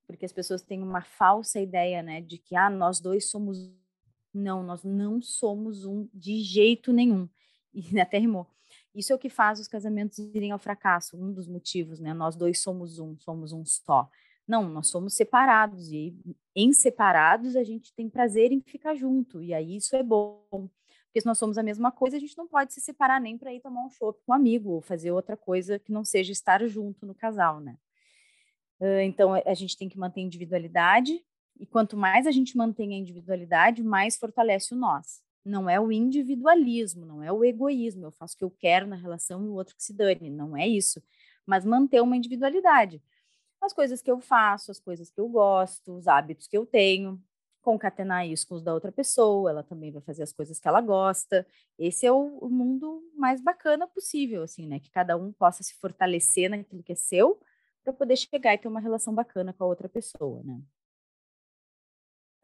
porque 0.07 0.25
as 0.25 0.33
pessoas 0.33 0.62
têm 0.62 0.83
uma 0.83 1.03
falsa 1.03 1.61
ideia, 1.61 2.03
né, 2.03 2.21
de 2.21 2.39
que 2.39 2.55
ah, 2.55 2.71
nós 2.71 3.01
dois 3.01 3.31
somos 3.31 3.73
não, 4.37 4.62
nós 4.62 4.85
não 4.85 5.23
somos 5.23 5.85
um 5.85 6.09
de 6.12 6.43
jeito 6.43 6.93
nenhum. 6.93 7.29
E 7.79 8.01
até 8.01 8.17
rimou. 8.17 8.47
Isso 8.96 9.12
é 9.12 9.16
o 9.16 9.18
que 9.18 9.28
faz 9.28 9.61
os 9.61 9.68
casamentos 9.68 10.18
irem 10.18 10.50
ao 10.52 10.59
fracasso, 10.59 11.16
um 11.16 11.32
dos 11.32 11.46
motivos, 11.46 12.00
né? 12.00 12.14
Nós 12.14 12.35
dois 12.35 12.61
somos 12.61 12.98
um, 12.98 13.16
somos 13.18 13.52
um 13.52 13.64
só. 13.64 14.09
Não, 14.48 14.68
nós 14.68 14.88
somos 14.88 15.14
separados 15.14 15.92
e 15.92 16.16
em 16.54 16.72
separados 16.72 17.56
a 17.56 17.62
gente 17.62 17.92
tem 17.92 18.09
prazer 18.09 18.52
em 18.52 18.61
ficar 18.61 18.94
junto 18.94 19.42
e 19.42 19.52
aí 19.52 19.76
isso 19.76 19.94
é 19.94 20.02
bom. 20.02 20.70
Porque 21.06 21.20
se 21.20 21.26
nós 21.26 21.38
somos 21.38 21.59
a 21.59 21.62
mesma 21.62 21.92
coisa, 21.92 22.16
a 22.16 22.20
gente 22.20 22.37
não 22.38 22.48
pode 22.48 22.72
se 22.72 22.80
separar 22.80 23.20
nem 23.20 23.37
para 23.37 23.52
ir 23.52 23.61
tomar 23.61 23.85
um 23.85 23.90
chopp 23.90 24.18
com 24.24 24.32
um 24.32 24.35
amigo 24.35 24.70
ou 24.70 24.80
fazer 24.80 25.11
outra 25.11 25.37
coisa 25.37 25.78
que 25.78 25.92
não 25.92 26.04
seja 26.04 26.32
estar 26.32 26.66
junto 26.66 27.04
no 27.04 27.14
casal, 27.14 27.61
né? 27.61 27.76
Então 29.04 29.32
a 29.35 29.54
gente 29.54 29.76
tem 29.76 29.88
que 29.88 29.98
manter 29.98 30.20
individualidade, 30.20 31.22
e 31.59 31.66
quanto 31.66 31.96
mais 31.96 32.26
a 32.26 32.30
gente 32.30 32.56
mantém 32.56 32.94
a 32.94 32.98
individualidade, 32.98 33.82
mais 33.82 34.16
fortalece 34.16 34.74
o 34.74 34.76
nós. 34.76 35.22
Não 35.46 35.70
é 35.70 35.78
o 35.80 35.92
individualismo, 35.92 37.06
não 37.06 37.22
é 37.22 37.30
o 37.32 37.44
egoísmo. 37.44 38.04
Eu 38.04 38.11
faço 38.11 38.35
o 38.35 38.38
que 38.38 38.44
eu 38.44 38.50
quero 38.50 38.87
na 38.87 38.96
relação 38.96 39.44
e 39.44 39.48
o 39.48 39.54
outro 39.54 39.76
que 39.76 39.82
se 39.82 39.92
dane. 39.94 40.28
Não 40.28 40.56
é 40.56 40.66
isso. 40.66 41.00
Mas 41.46 41.64
manter 41.64 42.00
uma 42.02 42.16
individualidade. 42.16 43.00
As 43.62 43.72
coisas 43.72 44.02
que 44.02 44.11
eu 44.11 44.20
faço, 44.20 44.70
as 44.70 44.80
coisas 44.80 45.11
que 45.11 45.20
eu 45.20 45.28
gosto, 45.28 45.94
os 45.94 46.09
hábitos 46.09 46.46
que 46.48 46.56
eu 46.59 46.66
tenho. 46.66 47.22
concatenar 47.62 48.26
isso 48.28 48.46
com 48.48 48.54
os 48.56 48.62
da 48.62 48.72
outra 48.72 48.92
pessoa, 48.92 49.50
ela 49.50 49.62
também 49.62 49.90
vai 49.90 50.00
fazer 50.02 50.22
as 50.22 50.32
coisas 50.32 50.59
que 50.61 50.68
ela 50.68 50.80
gosta. 50.80 51.46
Esse 51.78 52.06
é 52.06 52.12
o, 52.12 52.48
mundo 52.48 53.02
mais 53.14 53.40
bacana 53.40 53.88
possível, 53.88 54.42
assim, 54.44 54.66
né? 54.68 54.78
Que 54.80 54.90
cada 54.90 55.16
um 55.16 55.32
possa 55.32 55.62
se 55.64 55.74
fortalecer 55.74 56.48
naquilo 56.50 56.82
que 56.82 56.92
é 56.92 56.94
seu 56.96 57.40
para 57.85 57.92
poder 57.92 58.16
chegar 58.16 58.54
e 58.54 58.59
ter 58.59 58.68
uma 58.68 58.80
relação 58.80 59.14
bacana 59.14 59.52
com 59.52 59.64
a 59.64 59.66
outra 59.66 59.88
pessoa, 59.88 60.42
né? 60.44 60.61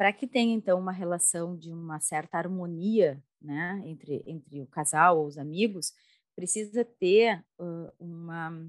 Para 0.03 0.13
que 0.13 0.27
tenha, 0.27 0.53
então, 0.53 0.81
uma 0.81 0.91
relação 0.91 1.57
de 1.57 1.73
uma 1.73 2.01
certa 2.01 2.37
harmonia 2.37 3.23
né, 3.41 3.81
entre, 3.85 4.21
entre 4.27 4.61
o 4.61 4.67
casal 4.67 5.21
ou 5.21 5.27
os 5.27 5.39
amigos, 5.39 5.93
precisa 6.35 6.85
ter 6.85 7.39
uh, 7.57 7.93
uma, 8.01 8.69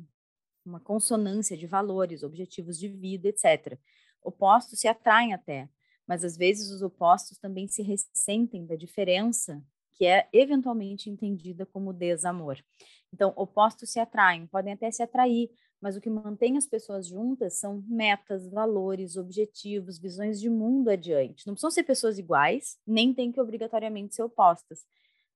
uma 0.63 0.79
consonância 0.79 1.57
de 1.57 1.65
valores, 1.65 2.21
objetivos 2.21 2.77
de 2.77 2.87
vida, 2.87 3.29
etc. 3.29 3.79
Opostos 4.21 4.79
se 4.79 4.87
atraem 4.87 5.33
até, 5.33 5.67
mas 6.05 6.23
às 6.23 6.37
vezes 6.37 6.69
os 6.69 6.83
opostos 6.83 7.39
também 7.39 7.67
se 7.67 7.81
ressentem 7.81 8.67
da 8.67 8.75
diferença 8.75 9.59
que 9.93 10.05
é 10.05 10.29
eventualmente 10.31 11.09
entendida 11.09 11.65
como 11.65 11.91
desamor. 11.93 12.63
Então, 13.11 13.33
opostos 13.35 13.89
se 13.91 13.99
atraem, 13.99 14.45
podem 14.45 14.73
até 14.73 14.91
se 14.91 15.01
atrair, 15.01 15.49
mas 15.83 15.97
o 15.97 16.01
que 16.01 16.09
mantém 16.09 16.55
as 16.55 16.65
pessoas 16.65 17.05
juntas 17.05 17.55
são 17.55 17.83
metas, 17.85 18.47
valores, 18.47 19.17
objetivos, 19.17 19.99
visões 19.99 20.39
de 20.39 20.49
mundo 20.49 20.89
adiante. 20.89 21.45
Não 21.45 21.55
precisam 21.55 21.71
ser 21.71 21.83
pessoas 21.83 22.17
iguais, 22.17 22.79
nem 22.87 23.13
tem 23.13 23.33
que 23.33 23.41
obrigatoriamente 23.41 24.15
ser 24.15 24.23
opostas. 24.23 24.85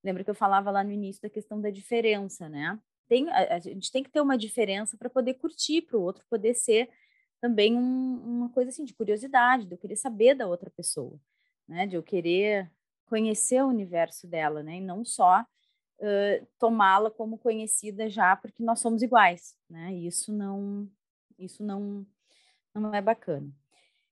Lembra 0.02 0.24
que 0.24 0.30
eu 0.30 0.34
falava 0.34 0.72
lá 0.72 0.86
no 0.86 0.92
início 0.94 1.22
da 1.22 1.30
questão 1.30 1.60
da 1.60 1.70
diferença, 1.70 2.48
né? 2.48 2.80
Tem, 3.10 3.30
a, 3.30 3.56
a 3.56 3.60
gente 3.60 3.92
tem 3.92 4.02
que 4.02 4.10
ter 4.10 4.22
uma 4.22 4.38
diferença 4.38 4.96
para 4.98 5.10
poder 5.10 5.34
curtir, 5.34 5.82
para 5.82 5.98
o 5.98 6.02
outro 6.02 6.24
poder 6.30 6.54
ser 6.54 6.90
também 7.42 7.76
um, 7.76 8.16
uma 8.16 8.50
coisa 8.50 8.70
assim 8.70 8.86
de 8.86 8.94
curiosidade, 8.94 9.66
de 9.66 9.76
eu 9.76 9.78
querer 9.78 9.98
saber 9.98 10.34
da 10.34 10.48
outra 10.48 10.70
pessoa, 10.70 11.20
né? 11.68 11.86
De 11.86 11.98
eu 11.98 12.04
querer 12.04 12.72
conhecer 13.06 13.62
o 13.62 13.68
universo 13.68 14.26
dela, 14.26 14.64
né? 14.64 14.78
E 14.78 14.82
não 14.82 15.04
só 15.04 15.46
uh, 16.00 16.48
tomá-la 16.60 17.12
como 17.12 17.38
conhecida 17.38 18.10
já 18.10 18.36
porque 18.36 18.64
nós 18.64 18.80
somos 18.80 19.02
iguais, 19.02 19.58
né? 19.70 19.94
isso 19.94 20.34
não, 20.34 20.90
isso 21.38 21.64
não, 21.64 22.06
não 22.74 22.94
é 22.94 23.02
bacana. 23.02 23.52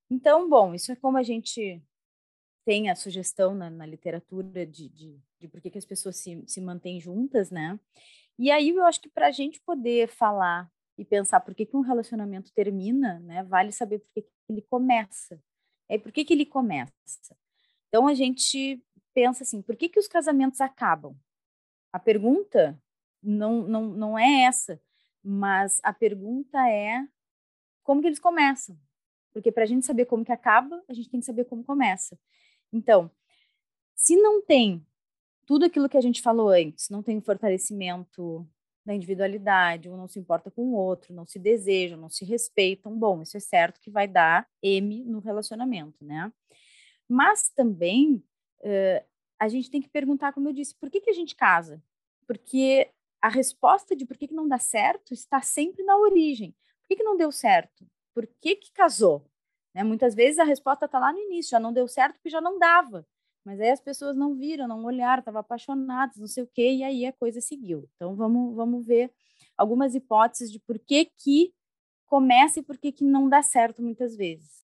Então, 0.09 0.47
bom, 0.47 0.73
isso 0.73 0.91
é 0.91 0.95
como 0.95 1.17
a 1.17 1.23
gente 1.23 1.81
tem 2.65 2.89
a 2.89 2.95
sugestão 2.95 3.53
na, 3.53 3.69
na 3.69 3.85
literatura 3.85 4.65
de, 4.65 4.89
de, 4.89 5.19
de, 5.39 5.47
por 5.47 5.61
que, 5.61 5.77
as 5.77 5.85
pessoas 5.85 6.17
se, 6.17 6.43
se 6.47 6.59
mantêm 6.61 6.99
juntas, 6.99 7.51
né? 7.51 7.79
E 8.37 8.51
aí 8.51 8.69
eu 8.69 8.83
acho 8.85 9.01
que 9.01 9.09
para 9.09 9.27
a 9.27 9.31
gente 9.31 9.61
poder 9.61 10.07
falar 10.07 10.69
e 10.97 11.05
pensar 11.05 11.39
por 11.41 11.53
que, 11.53 11.65
que 11.65 11.77
um 11.77 11.81
relacionamento 11.81 12.51
termina, 12.53 13.19
né? 13.19 13.43
Vale 13.43 13.71
saber 13.71 13.99
por 13.99 14.09
que, 14.13 14.21
que 14.23 14.29
ele 14.49 14.61
começa. 14.63 15.41
É 15.87 15.97
por 15.97 16.11
que, 16.11 16.25
que 16.25 16.33
ele 16.33 16.45
começa. 16.45 16.91
Então 17.87 18.07
a 18.07 18.13
gente 18.13 18.83
pensa 19.13 19.43
assim, 19.43 19.61
por 19.61 19.75
que, 19.75 19.87
que 19.87 19.99
os 19.99 20.07
casamentos 20.07 20.59
acabam? 20.59 21.15
A 21.95 21.99
pergunta 21.99 22.77
não, 23.23 23.61
não, 23.61 23.87
não 23.87 24.19
é 24.19 24.41
essa, 24.41 24.81
mas 25.23 25.79
a 25.81 25.93
pergunta 25.93 26.59
é 26.69 27.07
como 27.83 28.01
que 28.01 28.07
eles 28.07 28.19
começam. 28.19 28.77
Porque 29.31 29.49
para 29.49 29.63
a 29.63 29.65
gente 29.65 29.85
saber 29.85 30.03
como 30.03 30.25
que 30.25 30.31
acaba, 30.33 30.83
a 30.89 30.93
gente 30.93 31.09
tem 31.09 31.21
que 31.21 31.25
saber 31.25 31.45
como 31.45 31.63
começa. 31.63 32.19
Então, 32.73 33.09
se 33.95 34.17
não 34.17 34.41
tem 34.41 34.85
tudo 35.45 35.63
aquilo 35.63 35.87
que 35.87 35.95
a 35.95 36.01
gente 36.01 36.21
falou 36.21 36.49
antes, 36.49 36.89
não 36.89 37.01
tem 37.01 37.17
o 37.17 37.21
fortalecimento 37.21 38.45
da 38.85 38.93
individualidade, 38.93 39.89
um 39.89 39.95
não 39.95 40.09
se 40.09 40.19
importa 40.19 40.51
com 40.51 40.63
o 40.63 40.75
outro, 40.75 41.13
não 41.13 41.25
se 41.25 41.39
desejam, 41.39 41.97
não 41.97 42.09
se 42.09 42.25
respeitam, 42.25 42.93
bom, 42.99 43.21
isso 43.21 43.37
é 43.37 43.39
certo 43.39 43.79
que 43.79 43.89
vai 43.89 44.05
dar 44.05 44.45
M 44.61 45.05
no 45.05 45.19
relacionamento, 45.19 46.03
né? 46.03 46.29
Mas 47.07 47.47
também 47.55 48.21
uh, 48.59 49.14
a 49.39 49.47
gente 49.47 49.69
tem 49.69 49.81
que 49.81 49.89
perguntar, 49.89 50.33
como 50.33 50.49
eu 50.49 50.53
disse, 50.53 50.75
por 50.75 50.89
que, 50.89 51.01
que 51.01 51.09
a 51.09 51.13
gente 51.13 51.35
casa? 51.35 51.81
Porque 52.27 52.89
a 53.21 53.29
resposta 53.29 53.95
de 53.95 54.05
por 54.05 54.17
que, 54.17 54.27
que 54.27 54.33
não 54.33 54.47
dá 54.47 54.59
certo 54.59 55.13
está 55.13 55.41
sempre 55.41 55.83
na 55.83 55.97
origem. 55.97 56.55
Por 56.81 56.87
que, 56.89 56.95
que 56.97 57.03
não 57.03 57.17
deu 57.17 57.31
certo? 57.31 57.85
Por 58.13 58.27
que, 58.39 58.55
que 58.55 58.71
casou? 58.71 59.25
Né? 59.73 59.83
Muitas 59.83 60.15
vezes 60.15 60.39
a 60.39 60.43
resposta 60.43 60.85
está 60.85 60.99
lá 60.99 61.11
no 61.11 61.19
início, 61.19 61.51
já 61.51 61.59
não 61.59 61.73
deu 61.73 61.87
certo 61.87 62.15
porque 62.15 62.29
já 62.29 62.39
não 62.39 62.57
dava. 62.57 63.05
Mas 63.43 63.59
aí 63.59 63.69
as 63.69 63.79
pessoas 63.79 64.15
não 64.15 64.35
viram, 64.35 64.67
não 64.67 64.83
olharam, 64.85 65.19
estavam 65.19 65.41
apaixonadas, 65.41 66.17
não 66.17 66.27
sei 66.27 66.43
o 66.43 66.47
quê, 66.47 66.71
e 66.71 66.83
aí 66.83 67.05
a 67.05 67.13
coisa 67.13 67.41
seguiu. 67.41 67.87
Então 67.95 68.15
vamos, 68.15 68.55
vamos 68.55 68.85
ver 68.85 69.13
algumas 69.57 69.93
hipóteses 69.93 70.51
de 70.51 70.59
por 70.59 70.79
que, 70.79 71.05
que 71.17 71.53
começa 72.07 72.59
e 72.59 72.63
por 72.63 72.77
que, 72.77 72.91
que 72.91 73.03
não 73.03 73.29
dá 73.29 73.41
certo 73.43 73.81
muitas 73.83 74.15
vezes. 74.15 74.64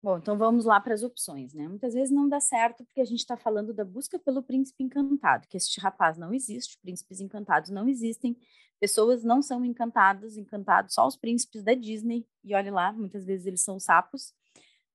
Bom, 0.00 0.18
então 0.18 0.38
vamos 0.38 0.64
lá 0.64 0.80
para 0.80 0.94
as 0.94 1.02
opções, 1.02 1.52
né? 1.52 1.66
Muitas 1.66 1.92
vezes 1.92 2.12
não 2.12 2.28
dá 2.28 2.38
certo 2.38 2.84
porque 2.84 3.00
a 3.00 3.04
gente 3.04 3.18
está 3.18 3.36
falando 3.36 3.74
da 3.74 3.84
busca 3.84 4.16
pelo 4.16 4.42
príncipe 4.42 4.84
encantado, 4.84 5.48
que 5.48 5.56
este 5.56 5.80
rapaz 5.80 6.16
não 6.16 6.32
existe, 6.32 6.78
príncipes 6.80 7.20
encantados 7.20 7.70
não 7.70 7.88
existem, 7.88 8.36
pessoas 8.78 9.24
não 9.24 9.42
são 9.42 9.64
encantadas, 9.64 10.36
encantados 10.36 10.94
só 10.94 11.04
os 11.04 11.16
príncipes 11.16 11.64
da 11.64 11.74
Disney, 11.74 12.24
e 12.44 12.54
olhe 12.54 12.70
lá, 12.70 12.92
muitas 12.92 13.24
vezes 13.24 13.46
eles 13.46 13.60
são 13.60 13.80
sapos, 13.80 14.32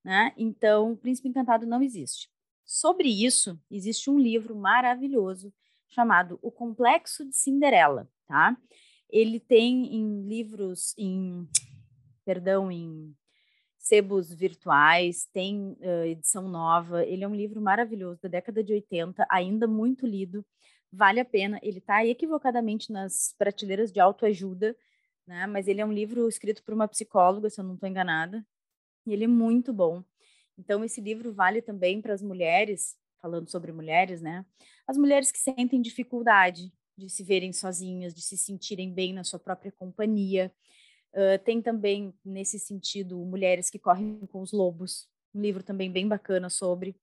né? 0.05 0.33
Então, 0.37 0.93
o 0.93 0.97
príncipe 0.97 1.27
encantado 1.27 1.65
não 1.65 1.83
existe. 1.83 2.29
Sobre 2.65 3.09
isso, 3.09 3.59
existe 3.69 4.09
um 4.09 4.17
livro 4.17 4.55
maravilhoso 4.55 5.53
chamado 5.89 6.39
O 6.41 6.49
Complexo 6.49 7.25
de 7.25 7.35
Cinderela, 7.35 8.09
tá? 8.25 8.57
Ele 9.09 9.37
tem 9.37 9.95
em 9.95 10.21
livros, 10.25 10.93
em, 10.97 11.45
perdão, 12.25 12.71
em 12.71 13.13
sebos 13.83 14.33
virtuais, 14.33 15.27
tem 15.33 15.75
uh, 15.81 16.05
edição 16.05 16.47
nova. 16.47 17.05
Ele 17.05 17.25
é 17.25 17.27
um 17.27 17.35
livro 17.35 17.59
maravilhoso 17.59 18.21
da 18.21 18.29
década 18.29 18.63
de 18.63 18.71
80, 18.71 19.27
ainda 19.29 19.67
muito 19.67 20.07
lido. 20.07 20.45
Vale 20.89 21.19
a 21.19 21.25
pena. 21.25 21.59
Ele 21.61 21.79
está 21.79 22.05
equivocadamente 22.05 22.93
nas 22.93 23.35
prateleiras 23.37 23.91
de 23.91 23.99
autoajuda, 23.99 24.73
né? 25.27 25.45
Mas 25.47 25.67
ele 25.67 25.81
é 25.81 25.85
um 25.85 25.91
livro 25.91 26.29
escrito 26.29 26.63
por 26.63 26.73
uma 26.73 26.87
psicóloga, 26.87 27.49
se 27.49 27.59
eu 27.59 27.65
não 27.65 27.73
estou 27.73 27.89
enganada. 27.89 28.45
E 29.05 29.11
ele 29.11 29.25
é 29.25 29.27
muito 29.27 29.73
bom. 29.73 30.01
Então 30.57 30.81
esse 30.85 31.01
livro 31.01 31.33
vale 31.33 31.61
também 31.61 32.01
para 32.01 32.13
as 32.13 32.21
mulheres, 32.21 32.95
falando 33.21 33.49
sobre 33.49 33.73
mulheres, 33.73 34.21
né? 34.21 34.45
As 34.87 34.97
mulheres 34.97 35.29
que 35.29 35.39
sentem 35.39 35.81
dificuldade 35.81 36.71
de 36.97 37.09
se 37.09 37.21
verem 37.21 37.51
sozinhas, 37.51 38.13
de 38.13 38.21
se 38.21 38.37
sentirem 38.37 38.93
bem 38.93 39.11
na 39.11 39.25
sua 39.25 39.39
própria 39.39 39.73
companhia, 39.73 40.53
Tem 41.43 41.61
também, 41.61 42.13
nesse 42.25 42.59
sentido, 42.59 43.17
Mulheres 43.17 43.69
que 43.69 43.77
Correm 43.77 44.19
com 44.31 44.41
os 44.41 44.51
Lobos, 44.51 45.07
um 45.33 45.41
livro 45.41 45.63
também 45.63 45.91
bem 45.91 46.07
bacana 46.07 46.49
sobre. 46.49 46.95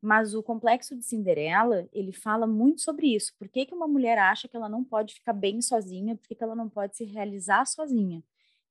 Mas 0.00 0.34
o 0.34 0.42
Complexo 0.42 0.94
de 0.94 1.04
Cinderela, 1.04 1.88
ele 1.92 2.12
fala 2.12 2.46
muito 2.46 2.80
sobre 2.80 3.14
isso. 3.14 3.32
Por 3.38 3.48
que, 3.48 3.66
que 3.66 3.74
uma 3.74 3.88
mulher 3.88 4.18
acha 4.18 4.46
que 4.46 4.56
ela 4.56 4.68
não 4.68 4.84
pode 4.84 5.14
ficar 5.14 5.32
bem 5.32 5.60
sozinha? 5.60 6.16
Por 6.16 6.28
que, 6.28 6.34
que 6.34 6.44
ela 6.44 6.54
não 6.54 6.68
pode 6.68 6.96
se 6.96 7.04
realizar 7.04 7.64
sozinha? 7.64 8.22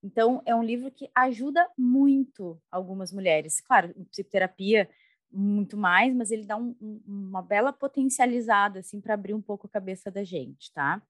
Então, 0.04 0.42
é 0.46 0.56
um 0.56 0.64
livro 0.64 0.92
que 0.92 1.10
ajuda 1.16 1.68
muito 1.78 2.62
algumas 2.72 3.12
mulheres. 3.12 3.60
Claro, 3.60 3.92
em 3.98 4.04
psicoterapia, 4.06 4.90
muito 5.32 5.76
mais, 5.76 6.16
mas 6.16 6.32
ele 6.32 6.46
dá 6.46 6.56
um, 6.56 6.76
um, 6.80 7.02
uma 7.06 7.42
bela 7.42 7.74
potencializada, 7.74 8.80
assim, 8.80 9.02
para 9.02 9.16
abrir 9.16 9.34
um 9.34 9.42
pouco 9.42 9.68
a 9.68 9.70
cabeça 9.70 10.12
da 10.12 10.24
gente, 10.24 10.72
tá? 10.74 11.02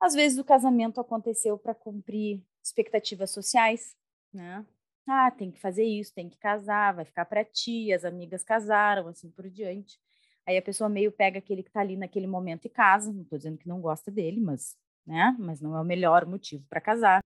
Às 0.00 0.14
vezes 0.14 0.38
o 0.38 0.44
casamento 0.44 1.00
aconteceu 1.00 1.56
para 1.56 1.74
cumprir 1.74 2.42
expectativas 2.62 3.30
sociais, 3.30 3.96
né? 4.32 4.64
Ah, 5.06 5.30
tem 5.30 5.50
que 5.50 5.60
fazer 5.60 5.84
isso, 5.84 6.14
tem 6.14 6.28
que 6.28 6.38
casar, 6.38 6.94
vai 6.94 7.04
ficar 7.04 7.24
para 7.24 7.44
ti, 7.44 7.92
as 7.92 8.04
amigas 8.04 8.44
casaram, 8.44 9.08
assim 9.08 9.30
por 9.30 9.50
diante. 9.50 9.98
Aí 10.46 10.56
a 10.56 10.62
pessoa 10.62 10.88
meio 10.88 11.10
pega 11.10 11.38
aquele 11.38 11.62
que 11.62 11.68
está 11.68 11.80
ali 11.80 11.96
naquele 11.96 12.26
momento 12.26 12.66
e 12.66 12.68
casa. 12.68 13.12
Não 13.12 13.22
estou 13.22 13.38
dizendo 13.38 13.58
que 13.58 13.68
não 13.68 13.80
gosta 13.80 14.10
dele, 14.10 14.40
mas, 14.40 14.76
né? 15.06 15.36
Mas 15.38 15.60
não 15.60 15.76
é 15.76 15.80
o 15.80 15.84
melhor 15.84 16.26
motivo 16.26 16.64
para 16.68 16.80
casar. 16.80 17.20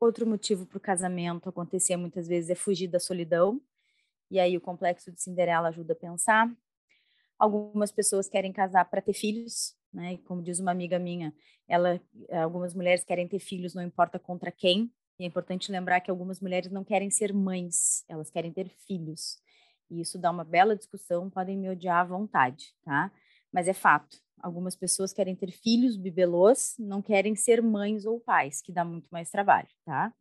Outro 0.00 0.26
motivo 0.26 0.66
para 0.66 0.78
o 0.78 0.80
casamento 0.80 1.48
acontecer 1.48 1.96
muitas 1.96 2.28
vezes 2.28 2.50
é 2.50 2.54
fugir 2.54 2.88
da 2.88 3.00
solidão. 3.00 3.60
E 4.30 4.38
aí 4.38 4.56
o 4.56 4.60
complexo 4.60 5.12
de 5.12 5.22
Cinderela 5.22 5.68
ajuda 5.68 5.92
a 5.92 5.96
pensar. 5.96 6.50
Algumas 7.38 7.92
pessoas 7.92 8.28
querem 8.28 8.52
casar 8.52 8.84
para 8.86 9.02
ter 9.02 9.12
filhos, 9.12 9.76
né? 9.94 10.18
Como 10.24 10.42
diz 10.42 10.58
uma 10.58 10.72
amiga 10.72 10.98
minha, 10.98 11.32
ela, 11.68 12.00
algumas 12.42 12.74
mulheres 12.74 13.04
querem 13.04 13.28
ter 13.28 13.38
filhos, 13.38 13.74
não 13.74 13.82
importa 13.82 14.18
contra 14.18 14.50
quem. 14.50 14.92
E 15.18 15.24
é 15.24 15.26
importante 15.26 15.70
lembrar 15.70 16.00
que 16.00 16.10
algumas 16.10 16.40
mulheres 16.40 16.70
não 16.72 16.82
querem 16.82 17.08
ser 17.08 17.32
mães, 17.32 18.04
elas 18.08 18.30
querem 18.30 18.52
ter 18.52 18.68
filhos. 18.68 19.38
E 19.88 20.00
isso 20.00 20.18
dá 20.18 20.30
uma 20.30 20.44
bela 20.44 20.76
discussão, 20.76 21.30
podem 21.30 21.56
me 21.56 21.70
odiar 21.70 22.00
à 22.00 22.04
vontade, 22.04 22.74
tá? 22.82 23.12
Mas 23.52 23.68
é 23.68 23.72
fato. 23.72 24.18
Algumas 24.42 24.74
pessoas 24.74 25.12
querem 25.12 25.36
ter 25.36 25.52
filhos 25.52 25.96
bibelôs, 25.96 26.74
não 26.78 27.00
querem 27.00 27.36
ser 27.36 27.62
mães 27.62 28.04
ou 28.04 28.18
pais, 28.18 28.60
que 28.60 28.72
dá 28.72 28.84
muito 28.84 29.08
mais 29.10 29.30
trabalho, 29.30 29.68
tá? 29.84 30.12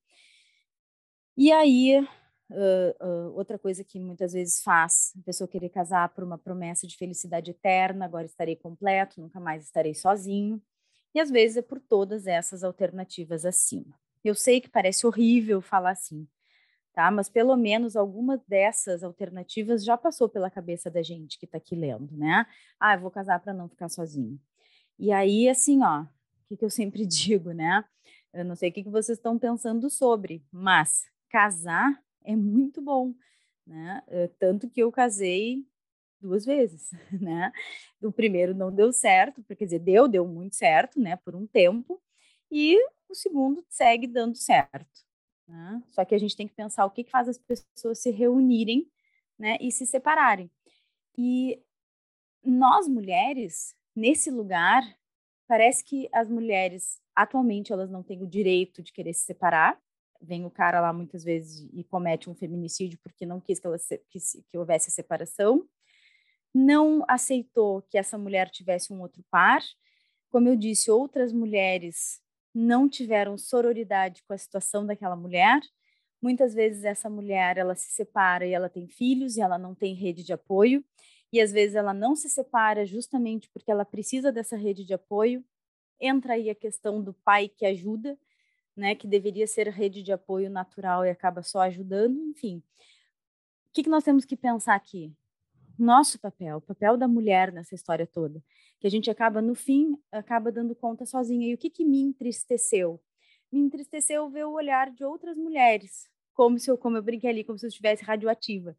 E 1.35 1.51
aí, 1.51 2.07
Uh, 2.55 3.31
outra 3.33 3.57
coisa 3.57 3.83
que 3.83 3.99
muitas 3.99 4.33
vezes 4.33 4.61
faz 4.61 5.11
a 5.19 5.23
pessoa 5.23 5.47
querer 5.47 5.69
casar 5.69 6.09
por 6.09 6.23
uma 6.23 6.37
promessa 6.37 6.85
de 6.85 6.95
felicidade 6.95 7.49
eterna, 7.49 8.05
agora 8.05 8.27
estarei 8.27 8.55
completo, 8.55 9.19
nunca 9.19 9.39
mais 9.39 9.63
estarei 9.63 9.95
sozinho. 9.95 10.61
E 11.15 11.19
às 11.19 11.31
vezes 11.31 11.57
é 11.57 11.61
por 11.63 11.79
todas 11.79 12.27
essas 12.27 12.63
alternativas 12.63 13.43
acima. 13.43 13.97
Eu 14.23 14.35
sei 14.35 14.61
que 14.61 14.69
parece 14.69 15.07
horrível 15.07 15.61
falar 15.61 15.91
assim, 15.91 16.27
tá? 16.93 17.09
Mas 17.09 17.27
pelo 17.27 17.55
menos 17.57 17.95
alguma 17.95 18.41
dessas 18.47 19.03
alternativas 19.03 19.83
já 19.83 19.97
passou 19.97 20.29
pela 20.29 20.49
cabeça 20.51 20.91
da 20.91 21.01
gente 21.01 21.39
que 21.39 21.45
está 21.45 21.57
aqui 21.57 21.75
lendo, 21.75 22.15
né? 22.15 22.45
Ah, 22.79 22.93
eu 22.93 23.01
vou 23.01 23.09
casar 23.09 23.39
para 23.39 23.53
não 23.53 23.67
ficar 23.67 23.89
sozinho. 23.89 24.39
E 24.99 25.11
aí, 25.11 25.49
assim, 25.49 25.83
ó, 25.83 26.03
o 26.03 26.07
que, 26.47 26.57
que 26.57 26.65
eu 26.65 26.69
sempre 26.69 27.03
digo, 27.07 27.51
né? 27.51 27.83
Eu 28.31 28.45
não 28.45 28.55
sei 28.55 28.69
o 28.69 28.73
que, 28.73 28.83
que 28.83 28.89
vocês 28.89 29.17
estão 29.17 29.39
pensando 29.39 29.89
sobre, 29.89 30.45
mas 30.51 31.03
casar 31.29 31.99
é 32.23 32.35
muito 32.35 32.81
bom, 32.81 33.13
né? 33.65 34.03
Eh, 34.07 34.27
tanto 34.39 34.69
que 34.69 34.81
eu 34.81 34.91
casei 34.91 35.65
duas 36.21 36.45
vezes, 36.45 36.91
né? 37.21 37.51
O 38.01 38.11
primeiro 38.11 38.55
não 38.55 38.73
deu 38.73 38.91
certo, 38.93 39.41
porque 39.41 39.57
quer 39.57 39.65
dizer, 39.65 39.79
deu, 39.79 40.07
deu 40.07 40.27
muito 40.27 40.55
certo, 40.55 40.99
né, 40.99 41.17
por 41.17 41.35
um 41.35 41.45
tempo, 41.45 42.01
e 42.49 42.77
o 43.09 43.15
segundo 43.15 43.63
segue 43.69 44.07
dando 44.07 44.35
certo. 44.35 45.03
Né? 45.47 45.83
Só 45.91 46.05
que 46.05 46.15
a 46.15 46.17
gente 46.17 46.35
tem 46.35 46.47
que 46.47 46.53
pensar 46.53 46.85
o 46.85 46.91
que, 46.91 47.03
que 47.03 47.11
faz 47.11 47.27
as 47.27 47.37
pessoas 47.37 47.99
se 47.99 48.09
reunirem, 48.09 48.89
né, 49.37 49.57
e 49.59 49.71
se 49.71 49.85
separarem. 49.85 50.49
E 51.17 51.61
nós 52.43 52.87
mulheres, 52.87 53.75
nesse 53.95 54.31
lugar, 54.31 54.83
parece 55.47 55.83
que 55.83 56.09
as 56.13 56.29
mulheres 56.29 57.01
atualmente 57.15 57.71
elas 57.71 57.89
não 57.89 58.03
têm 58.03 58.23
o 58.23 58.27
direito 58.27 58.81
de 58.81 58.91
querer 58.91 59.13
se 59.13 59.25
separar. 59.25 59.79
Vem 60.25 60.45
o 60.45 60.49
cara 60.49 60.79
lá 60.79 60.93
muitas 60.93 61.23
vezes 61.23 61.69
e 61.73 61.83
comete 61.83 62.29
um 62.29 62.35
feminicídio 62.35 62.97
porque 63.03 63.25
não 63.25 63.41
quis 63.41 63.59
que, 63.59 63.67
ela 63.67 63.77
se, 63.77 63.97
que, 64.09 64.19
que 64.49 64.57
houvesse 64.57 64.89
a 64.89 64.91
separação 64.91 65.67
não 66.53 67.03
aceitou 67.07 67.81
que 67.81 67.97
essa 67.97 68.17
mulher 68.17 68.49
tivesse 68.49 68.93
um 68.93 69.01
outro 69.01 69.23
par. 69.31 69.61
Como 70.29 70.47
eu 70.47 70.55
disse, 70.55 70.91
outras 70.91 71.33
mulheres 71.33 72.21
não 72.53 72.87
tiveram 72.87 73.37
sororidade 73.37 74.21
com 74.27 74.33
a 74.33 74.37
situação 74.37 74.85
daquela 74.85 75.15
mulher. 75.15 75.59
Muitas 76.21 76.53
vezes 76.53 76.83
essa 76.83 77.09
mulher 77.09 77.57
ela 77.57 77.75
se 77.75 77.91
separa 77.91 78.45
e 78.45 78.53
ela 78.53 78.69
tem 78.69 78.87
filhos 78.87 79.35
e 79.35 79.41
ela 79.41 79.57
não 79.57 79.73
tem 79.73 79.95
rede 79.95 80.23
de 80.23 80.31
apoio. 80.31 80.85
E 81.31 81.41
às 81.41 81.51
vezes 81.51 81.75
ela 81.75 81.93
não 81.93 82.15
se 82.15 82.29
separa 82.29 82.85
justamente 82.85 83.49
porque 83.49 83.71
ela 83.71 83.83
precisa 83.83 84.31
dessa 84.31 84.55
rede 84.55 84.85
de 84.85 84.93
apoio. 84.93 85.43
Entra 85.99 86.33
aí 86.33 86.49
a 86.49 86.55
questão 86.55 87.01
do 87.01 87.13
pai 87.13 87.49
que 87.49 87.65
ajuda, 87.65 88.17
né, 88.75 88.95
que 88.95 89.07
deveria 89.07 89.47
ser 89.47 89.67
rede 89.69 90.01
de 90.01 90.11
apoio 90.11 90.49
natural 90.49 91.05
e 91.05 91.09
acaba 91.09 91.41
só 91.43 91.61
ajudando, 91.61 92.19
enfim. 92.21 92.57
O 93.69 93.73
que, 93.73 93.83
que 93.83 93.89
nós 93.89 94.03
temos 94.03 94.25
que 94.25 94.35
pensar 94.35 94.75
aqui? 94.75 95.15
nosso 95.77 96.19
papel, 96.19 96.57
o 96.57 96.61
papel 96.61 96.97
da 96.97 97.07
mulher 97.07 97.51
nessa 97.51 97.75
história 97.75 98.05
toda, 98.05 98.41
que 98.79 98.87
a 98.87 98.89
gente 98.89 99.09
acaba 99.09 99.41
no 99.41 99.55
fim 99.55 99.97
acaba 100.11 100.51
dando 100.51 100.75
conta 100.75 101.05
sozinha. 101.05 101.47
E 101.47 101.53
o 101.53 101.57
que 101.57 101.69
que 101.69 101.85
me 101.85 102.01
entristeceu? 102.01 103.01
Me 103.51 103.59
entristeceu 103.59 104.29
ver 104.29 104.45
o 104.45 104.53
olhar 104.53 104.91
de 104.91 105.03
outras 105.03 105.37
mulheres, 105.37 106.09
como 106.33 106.59
se 106.59 106.69
eu, 106.69 106.77
como 106.77 106.97
eu 106.97 107.03
brinquei 107.03 107.29
ali, 107.29 107.43
como 107.43 107.57
se 107.57 107.65
eu 107.65 107.69
estivesse 107.69 108.03
radioativa, 108.03 108.75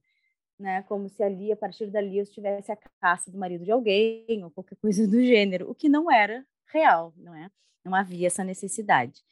né? 0.58 0.82
Como 0.84 1.08
se 1.08 1.22
ali 1.22 1.52
a 1.52 1.56
partir 1.56 1.90
dali 1.90 2.18
eu 2.18 2.24
estivesse 2.24 2.72
a 2.72 2.76
caça 3.00 3.30
do 3.30 3.38
marido 3.38 3.64
de 3.64 3.70
alguém 3.70 4.44
ou 4.44 4.50
qualquer 4.50 4.76
coisa 4.76 5.06
do 5.06 5.22
gênero, 5.22 5.70
o 5.70 5.74
que 5.74 5.88
não 5.88 6.10
era 6.10 6.44
real, 6.66 7.12
não 7.16 7.34
é? 7.34 7.50
Não 7.84 7.94
havia 7.94 8.26
essa 8.26 8.42
necessidade. 8.42 9.22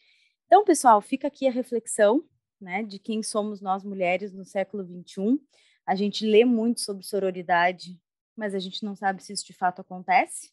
Então, 0.53 0.67
pessoal, 0.67 1.01
fica 1.01 1.29
aqui 1.29 1.49
a 1.49 1.51
reflexão, 1.51 2.23
né, 2.61 2.83
de 2.83 2.99
quem 2.99 3.23
somos 3.23 3.63
nós 3.63 3.83
mulheres 3.83 4.35
no 4.35 4.45
século 4.45 4.85
21 4.85 5.39
a 5.87 5.95
gente 5.95 6.27
lê 6.27 6.45
muito 6.45 6.83
sobre 6.83 7.07
sororidade, 7.07 7.99
mas 8.37 8.55
a 8.55 8.59
gente 8.59 8.85
não 8.85 8.95
sabe 8.95 9.23
se 9.23 9.33
isso 9.33 9.47
de 9.47 9.55
fato 9.55 9.81
acontece. 9.81 10.53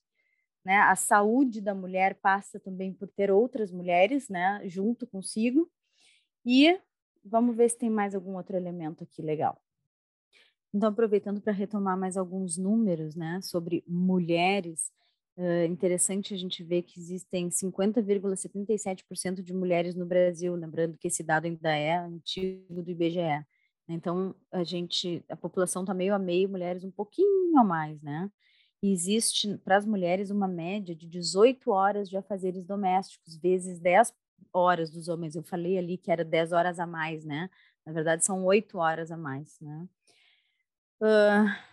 Né? 0.63 0.77
A 0.77 0.95
saúde 0.95 1.59
da 1.59 1.75
mulher 1.75 2.15
passa 2.15 2.61
também 2.61 2.93
por 2.93 3.09
ter 3.09 3.29
outras 3.29 3.73
mulheres 3.73 4.29
né, 4.29 4.61
junto 4.69 5.05
consigo. 5.05 5.69
E 6.45 6.79
vamos 7.21 7.57
ver 7.57 7.69
se 7.69 7.77
tem 7.77 7.89
mais 7.89 8.15
algum 8.15 8.37
outro 8.37 8.55
elemento 8.55 9.03
aqui 9.03 9.21
legal. 9.21 9.61
Então, 10.73 10.87
aproveitando 10.87 11.41
para 11.41 11.51
retomar 11.51 11.97
mais 11.97 12.15
alguns 12.15 12.57
números 12.57 13.15
né, 13.15 13.41
sobre 13.41 13.83
mulheres, 13.85 14.93
é 15.41 15.65
interessante 15.65 16.33
a 16.33 16.37
gente 16.37 16.61
ver 16.61 16.81
que 16.81 16.99
existem 16.99 17.47
50,77% 17.47 19.41
de 19.41 19.53
mulheres 19.53 19.95
no 19.95 20.05
Brasil, 20.05 20.53
lembrando 20.53 20.97
que 20.97 21.07
esse 21.07 21.23
dado 21.23 21.45
ainda 21.45 21.71
é 21.73 21.97
antigo 21.97 22.83
do 22.83 22.91
IBGE. 22.91 23.45
Então, 23.87 24.35
a 24.51 24.65
gente, 24.65 25.23
a 25.29 25.37
população 25.37 25.83
está 25.83 25.93
meio 25.93 26.13
a 26.13 26.19
meio, 26.19 26.49
mulheres 26.49 26.83
um 26.83 26.91
pouquinho 26.91 27.57
a 27.57 27.63
mais, 27.63 28.01
né? 28.01 28.29
E 28.83 28.91
existe 28.91 29.57
para 29.59 29.77
as 29.77 29.85
mulheres 29.85 30.29
uma 30.29 30.47
média 30.47 30.93
de 30.93 31.07
18 31.07 31.71
horas 31.71 32.09
de 32.09 32.17
afazeres 32.17 32.65
domésticos, 32.65 33.37
vezes 33.37 33.79
10 33.79 34.13
horas 34.51 34.91
dos 34.91 35.07
homens. 35.07 35.35
Eu 35.35 35.43
falei 35.43 35.77
ali 35.77 35.97
que 35.97 36.11
era 36.11 36.25
10 36.25 36.51
horas 36.51 36.79
a 36.79 36.85
mais, 36.85 37.23
né? 37.23 37.49
Na 37.85 37.93
verdade, 37.93 38.25
são 38.25 38.43
8 38.43 38.77
horas 38.77 39.09
a 39.09 39.17
mais, 39.17 39.57
né? 39.61 39.87
Uh, 41.01 41.68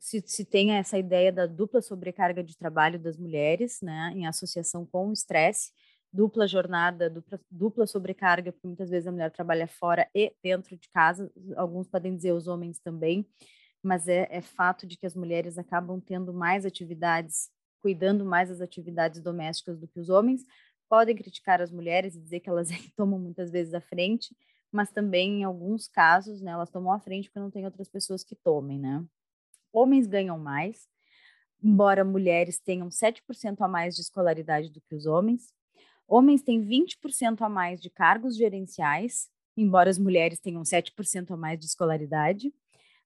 se, 0.00 0.22
se 0.26 0.44
tem 0.44 0.72
essa 0.72 0.98
ideia 0.98 1.32
da 1.32 1.46
dupla 1.46 1.80
sobrecarga 1.82 2.42
de 2.42 2.56
trabalho 2.56 2.98
das 2.98 3.16
mulheres, 3.16 3.80
né, 3.82 4.12
em 4.14 4.26
associação 4.26 4.86
com 4.86 5.08
o 5.08 5.12
estresse, 5.12 5.72
dupla 6.12 6.46
jornada, 6.46 7.10
dupla, 7.10 7.40
dupla 7.50 7.86
sobrecarga, 7.86 8.52
porque 8.52 8.66
muitas 8.66 8.88
vezes 8.88 9.06
a 9.06 9.12
mulher 9.12 9.30
trabalha 9.30 9.66
fora 9.66 10.08
e 10.14 10.32
dentro 10.42 10.76
de 10.76 10.88
casa, 10.88 11.30
alguns 11.56 11.88
podem 11.88 12.14
dizer 12.14 12.32
os 12.32 12.46
homens 12.46 12.78
também, 12.78 13.26
mas 13.82 14.08
é, 14.08 14.28
é 14.30 14.40
fato 14.40 14.86
de 14.86 14.96
que 14.96 15.06
as 15.06 15.14
mulheres 15.14 15.58
acabam 15.58 16.00
tendo 16.00 16.32
mais 16.32 16.64
atividades, 16.64 17.50
cuidando 17.80 18.24
mais 18.24 18.48
das 18.48 18.60
atividades 18.60 19.20
domésticas 19.20 19.78
do 19.78 19.88
que 19.88 20.00
os 20.00 20.08
homens. 20.08 20.42
Podem 20.88 21.16
criticar 21.16 21.60
as 21.60 21.70
mulheres 21.70 22.14
e 22.14 22.20
dizer 22.20 22.40
que 22.40 22.48
elas 22.48 22.68
tomam 22.96 23.18
muitas 23.18 23.50
vezes 23.50 23.74
a 23.74 23.80
frente, 23.80 24.34
mas 24.72 24.90
também 24.90 25.40
em 25.40 25.44
alguns 25.44 25.88
casos, 25.88 26.40
né, 26.40 26.52
elas 26.52 26.70
tomam 26.70 26.92
a 26.92 27.00
frente 27.00 27.28
porque 27.28 27.40
não 27.40 27.50
tem 27.50 27.64
outras 27.64 27.88
pessoas 27.88 28.24
que 28.24 28.34
tomem, 28.36 28.78
né? 28.78 29.04
Homens 29.74 30.06
ganham 30.06 30.38
mais, 30.38 30.88
embora 31.62 32.04
mulheres 32.04 32.58
tenham 32.58 32.88
7% 32.88 33.60
a 33.60 33.68
mais 33.68 33.94
de 33.94 34.02
escolaridade 34.02 34.70
do 34.70 34.80
que 34.80 34.94
os 34.94 35.04
homens, 35.04 35.52
Homens 36.06 36.42
têm 36.42 36.62
20% 36.62 37.40
a 37.40 37.48
mais 37.48 37.80
de 37.80 37.88
cargos 37.88 38.36
gerenciais, 38.36 39.28
embora 39.56 39.88
as 39.88 39.98
mulheres 39.98 40.38
tenham 40.38 40.62
7% 40.62 41.30
a 41.30 41.36
mais 41.36 41.58
de 41.58 41.66
escolaridade. 41.66 42.52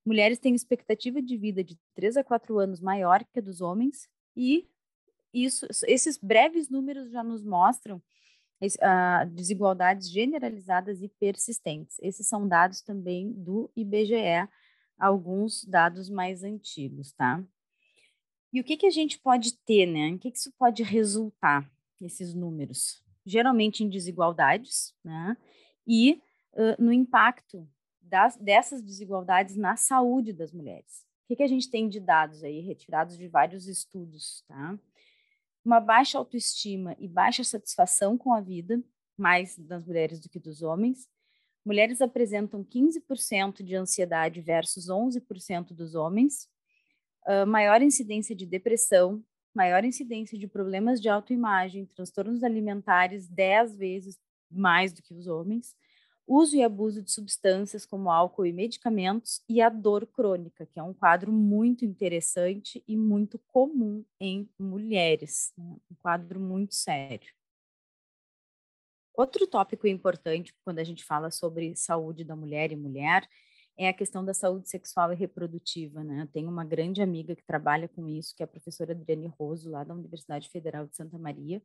Mulheres 0.04 0.38
têm 0.38 0.54
expectativa 0.54 1.22
de 1.22 1.36
vida 1.36 1.62
de 1.62 1.78
3 1.94 2.16
a 2.16 2.24
4 2.24 2.58
anos 2.58 2.80
maior 2.80 3.24
que 3.24 3.38
a 3.38 3.42
dos 3.42 3.60
homens, 3.60 4.08
e 4.36 4.68
isso, 5.32 5.66
esses 5.86 6.16
breves 6.16 6.68
números 6.68 7.10
já 7.10 7.22
nos 7.22 7.44
mostram 7.44 7.98
uh, 8.62 9.30
desigualdades 9.30 10.10
generalizadas 10.10 11.02
e 11.02 11.08
persistentes. 11.08 11.98
Esses 12.00 12.26
são 12.26 12.48
dados 12.48 12.80
também 12.80 13.30
do 13.32 13.70
IBGE, 13.76 14.48
alguns 14.98 15.64
dados 15.64 16.10
mais 16.10 16.42
antigos, 16.42 17.12
tá? 17.12 17.42
E 18.52 18.60
o 18.60 18.64
que, 18.64 18.76
que 18.76 18.86
a 18.86 18.90
gente 18.90 19.18
pode 19.18 19.56
ter, 19.58 19.86
né? 19.86 20.12
O 20.14 20.18
que, 20.18 20.30
que 20.30 20.38
isso 20.38 20.52
pode 20.58 20.82
resultar? 20.82 21.70
esses 22.04 22.34
números, 22.34 23.02
geralmente 23.24 23.82
em 23.82 23.88
desigualdades, 23.88 24.94
né? 25.04 25.36
E 25.86 26.20
uh, 26.52 26.82
no 26.82 26.92
impacto 26.92 27.68
das, 28.00 28.36
dessas 28.36 28.82
desigualdades 28.82 29.56
na 29.56 29.76
saúde 29.76 30.32
das 30.32 30.52
mulheres. 30.52 31.06
O 31.24 31.28
que, 31.28 31.36
que 31.36 31.42
a 31.42 31.48
gente 31.48 31.70
tem 31.70 31.88
de 31.88 32.00
dados 32.00 32.42
aí, 32.42 32.60
retirados 32.60 33.16
de 33.16 33.28
vários 33.28 33.66
estudos, 33.66 34.44
tá? 34.46 34.78
Uma 35.64 35.80
baixa 35.80 36.16
autoestima 36.16 36.96
e 36.98 37.06
baixa 37.08 37.44
satisfação 37.44 38.16
com 38.16 38.32
a 38.32 38.40
vida, 38.40 38.82
mais 39.16 39.58
das 39.58 39.84
mulheres 39.84 40.20
do 40.20 40.28
que 40.28 40.38
dos 40.38 40.62
homens. 40.62 41.08
Mulheres 41.64 42.00
apresentam 42.00 42.64
15% 42.64 43.62
de 43.62 43.74
ansiedade 43.74 44.40
versus 44.40 44.88
11% 44.88 45.74
dos 45.74 45.94
homens. 45.94 46.48
Uh, 47.26 47.46
maior 47.46 47.82
incidência 47.82 48.34
de 48.34 48.46
depressão, 48.46 49.22
maior 49.54 49.84
incidência 49.84 50.38
de 50.38 50.46
problemas 50.46 51.00
de 51.00 51.08
autoimagem, 51.08 51.86
transtornos 51.86 52.42
alimentares 52.42 53.28
10 53.28 53.76
vezes 53.76 54.18
mais 54.50 54.92
do 54.92 55.02
que 55.02 55.12
os 55.12 55.26
homens, 55.26 55.76
uso 56.26 56.56
e 56.56 56.62
abuso 56.62 57.02
de 57.02 57.10
substâncias 57.10 57.86
como 57.86 58.10
álcool 58.10 58.46
e 58.46 58.52
medicamentos 58.52 59.42
e 59.48 59.62
a 59.62 59.68
dor 59.68 60.06
crônica, 60.06 60.66
que 60.66 60.78
é 60.78 60.82
um 60.82 60.92
quadro 60.92 61.32
muito 61.32 61.84
interessante 61.84 62.84
e 62.86 62.96
muito 62.96 63.38
comum 63.48 64.04
em 64.20 64.48
mulheres, 64.58 65.52
né? 65.56 65.76
um 65.90 65.94
quadro 66.02 66.38
muito 66.38 66.74
sério. 66.74 67.37
Outro 69.18 69.48
tópico 69.48 69.88
importante 69.88 70.54
quando 70.64 70.78
a 70.78 70.84
gente 70.84 71.04
fala 71.04 71.28
sobre 71.32 71.74
saúde 71.74 72.22
da 72.22 72.36
mulher 72.36 72.70
e 72.70 72.76
mulher 72.76 73.28
é 73.76 73.88
a 73.88 73.92
questão 73.92 74.24
da 74.24 74.32
saúde 74.32 74.68
sexual 74.68 75.12
e 75.12 75.16
reprodutiva, 75.16 76.04
né? 76.04 76.22
Eu 76.22 76.28
tenho 76.28 76.48
uma 76.48 76.64
grande 76.64 77.02
amiga 77.02 77.34
que 77.34 77.42
trabalha 77.42 77.88
com 77.88 78.08
isso, 78.08 78.32
que 78.36 78.44
é 78.44 78.46
a 78.46 78.46
professora 78.46 78.92
Adriane 78.92 79.26
Roso, 79.26 79.70
lá 79.70 79.82
da 79.82 79.92
Universidade 79.92 80.48
Federal 80.48 80.86
de 80.86 80.94
Santa 80.94 81.18
Maria. 81.18 81.60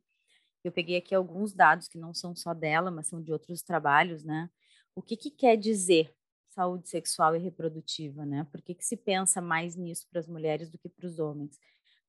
Eu 0.64 0.72
peguei 0.72 0.96
aqui 0.96 1.14
alguns 1.14 1.54
dados 1.54 1.86
que 1.86 1.96
não 1.96 2.12
são 2.12 2.34
só 2.34 2.52
dela, 2.52 2.90
mas 2.90 3.06
são 3.06 3.22
de 3.22 3.32
outros 3.32 3.62
trabalhos, 3.62 4.24
né? 4.24 4.50
O 4.92 5.00
que, 5.00 5.16
que 5.16 5.30
quer 5.30 5.56
dizer 5.56 6.12
saúde 6.50 6.88
sexual 6.88 7.36
e 7.36 7.38
reprodutiva, 7.38 8.26
né? 8.26 8.48
Por 8.50 8.62
que, 8.62 8.74
que 8.74 8.84
se 8.84 8.96
pensa 8.96 9.40
mais 9.40 9.76
nisso 9.76 10.08
para 10.10 10.18
as 10.18 10.26
mulheres 10.26 10.72
do 10.72 10.76
que 10.76 10.88
para 10.88 11.06
os 11.06 11.20
homens? 11.20 11.56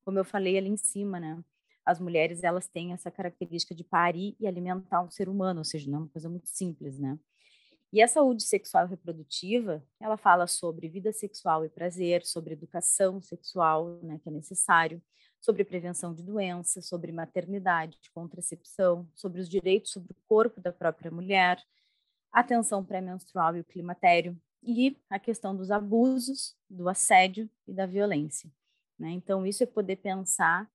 Como 0.04 0.18
eu 0.18 0.24
falei 0.24 0.58
ali 0.58 0.70
em 0.70 0.76
cima, 0.76 1.20
né? 1.20 1.40
As 1.86 2.00
mulheres, 2.00 2.42
elas 2.42 2.66
têm 2.66 2.92
essa 2.92 3.10
característica 3.10 3.74
de 3.74 3.84
parir 3.84 4.36
e 4.40 4.46
alimentar 4.46 5.00
um 5.02 5.10
ser 5.10 5.28
humano, 5.28 5.60
ou 5.60 5.64
seja, 5.64 5.88
não 5.88 5.98
é 5.98 6.02
uma 6.02 6.08
coisa 6.08 6.28
muito 6.28 6.48
simples, 6.48 6.98
né? 6.98 7.16
E 7.92 8.02
a 8.02 8.08
saúde 8.08 8.42
sexual 8.42 8.86
e 8.86 8.90
reprodutiva, 8.90 9.82
ela 10.00 10.16
fala 10.16 10.46
sobre 10.48 10.88
vida 10.88 11.12
sexual 11.12 11.64
e 11.64 11.68
prazer, 11.68 12.26
sobre 12.26 12.52
educação 12.52 13.22
sexual, 13.22 14.00
né, 14.02 14.18
que 14.18 14.28
é 14.28 14.32
necessário, 14.32 15.00
sobre 15.40 15.64
prevenção 15.64 16.12
de 16.12 16.22
doenças, 16.22 16.88
sobre 16.88 17.12
maternidade, 17.12 17.96
contracepção, 18.12 19.08
sobre 19.14 19.40
os 19.40 19.48
direitos 19.48 19.92
sobre 19.92 20.12
o 20.12 20.16
corpo 20.26 20.60
da 20.60 20.72
própria 20.72 21.10
mulher, 21.10 21.62
atenção 22.32 22.84
pré-menstrual 22.84 23.56
e 23.56 23.60
o 23.60 23.64
climatério, 23.64 24.36
e 24.62 24.98
a 25.08 25.18
questão 25.18 25.56
dos 25.56 25.70
abusos, 25.70 26.56
do 26.68 26.88
assédio 26.88 27.48
e 27.66 27.72
da 27.72 27.86
violência. 27.86 28.50
Né? 28.98 29.10
Então, 29.10 29.46
isso 29.46 29.62
é 29.62 29.66
poder 29.66 29.96
pensar 29.96 30.68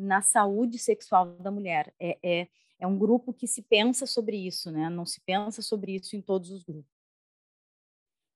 na 0.00 0.22
saúde 0.22 0.78
sexual 0.78 1.26
da 1.38 1.50
mulher. 1.50 1.92
É, 2.00 2.18
é, 2.22 2.48
é 2.78 2.86
um 2.86 2.98
grupo 2.98 3.32
que 3.32 3.46
se 3.46 3.62
pensa 3.62 4.06
sobre 4.06 4.36
isso, 4.36 4.70
né? 4.70 4.88
não 4.88 5.04
se 5.04 5.20
pensa 5.20 5.62
sobre 5.62 5.94
isso 5.94 6.16
em 6.16 6.22
todos 6.22 6.50
os 6.50 6.64
grupos. 6.64 7.00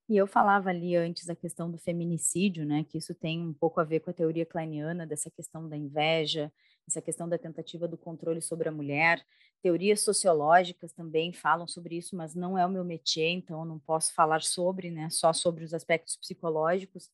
E 0.07 0.16
eu 0.18 0.27
falava 0.27 0.68
ali 0.68 0.94
antes 0.94 1.31
a 1.31 1.35
questão 1.35 1.70
do 1.70 1.79
feminicídio, 1.79 2.66
né, 2.66 2.85
que 2.85 2.98
isso 2.98 3.14
tem 3.14 3.40
um 3.40 3.55
pouco 3.55 3.81
a 3.81 3.85
ver 3.85 4.00
com 4.00 4.11
a 4.11 4.12
teoria 4.12 4.44
kleiniana 4.44 5.07
dessa 5.07 5.31
questão 5.31 5.66
da 5.66 5.79
inveja, 5.79 6.53
essa 6.87 7.00
questão 7.00 7.27
da 7.27 7.38
tentativa 7.38 7.88
do 7.88 7.96
controle 7.96 8.42
sobre 8.42 8.68
a 8.68 8.72
mulher. 8.72 9.24
Teorias 9.62 10.03
sociológicas 10.03 10.92
também 10.92 11.33
falam 11.33 11.66
sobre 11.66 11.96
isso, 11.96 12.14
mas 12.14 12.35
não 12.35 12.59
é 12.59 12.66
o 12.66 12.68
meu 12.68 12.85
métier, 12.85 13.31
então 13.31 13.61
eu 13.61 13.64
não 13.64 13.79
posso 13.79 14.12
falar 14.12 14.42
sobre, 14.42 14.90
né, 14.90 15.09
só 15.09 15.33
sobre 15.33 15.64
os 15.64 15.72
aspectos 15.72 16.16
psicológicos. 16.16 17.11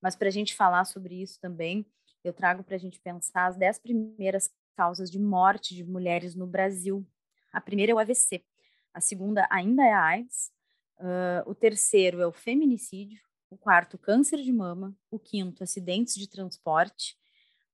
Mas 0.00 0.14
para 0.14 0.28
a 0.28 0.30
gente 0.30 0.54
falar 0.54 0.84
sobre 0.84 1.20
isso 1.20 1.40
também, 1.40 1.84
eu 2.24 2.32
trago 2.32 2.62
para 2.62 2.76
a 2.76 2.78
gente 2.78 3.00
pensar 3.00 3.46
as 3.46 3.56
dez 3.56 3.78
primeiras 3.78 4.50
causas 4.76 5.10
de 5.10 5.18
morte 5.18 5.74
de 5.74 5.84
mulheres 5.84 6.34
no 6.34 6.46
Brasil. 6.46 7.06
A 7.52 7.60
primeira 7.60 7.92
é 7.92 7.94
o 7.94 7.98
AVC, 7.98 8.44
a 8.92 9.00
segunda 9.00 9.46
ainda 9.50 9.84
é 9.84 9.92
a 9.92 10.02
AIDS, 10.02 10.52
uh, 10.98 11.50
o 11.50 11.54
terceiro 11.54 12.20
é 12.20 12.26
o 12.26 12.32
feminicídio, 12.32 13.20
o 13.50 13.56
quarto, 13.56 13.96
câncer 13.96 14.42
de 14.42 14.52
mama, 14.52 14.96
o 15.10 15.18
quinto, 15.18 15.62
acidentes 15.62 16.14
de 16.14 16.28
transporte, 16.28 17.16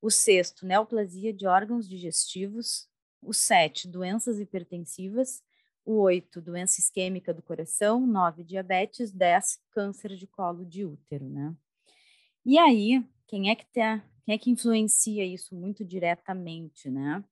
o 0.01 0.11
sexto, 0.11 0.67
neoplasia 0.67 1.33
de 1.33 1.47
órgãos 1.47 1.89
digestivos, 1.89 2.89
o 3.21 3.33
sete, 3.33 3.89
doenças 3.89 4.39
hipertensivas, 4.39 5.43
o 5.85 6.01
oito, 6.01 6.41
doença 6.41 6.81
isquêmica 6.81 7.35
do 7.35 7.43
coração, 7.43 8.07
nove, 8.07 8.45
diabetes, 8.45 9.11
dez, 9.13 9.61
câncer 9.71 10.15
de 10.17 10.27
colo 10.27 10.65
de 10.65 10.85
útero, 10.85 11.29
né? 11.29 11.55
E 12.45 12.59
aí, 12.59 13.05
quem 13.27 13.51
é 13.51 13.55
que 13.55 13.67
tá, 13.67 14.05
quem 14.25 14.35
é 14.35 14.39
que 14.39 14.51
influencia 14.51 15.25
isso 15.25 15.55
muito 15.55 15.85
diretamente, 15.85 16.91
né? 16.91 17.23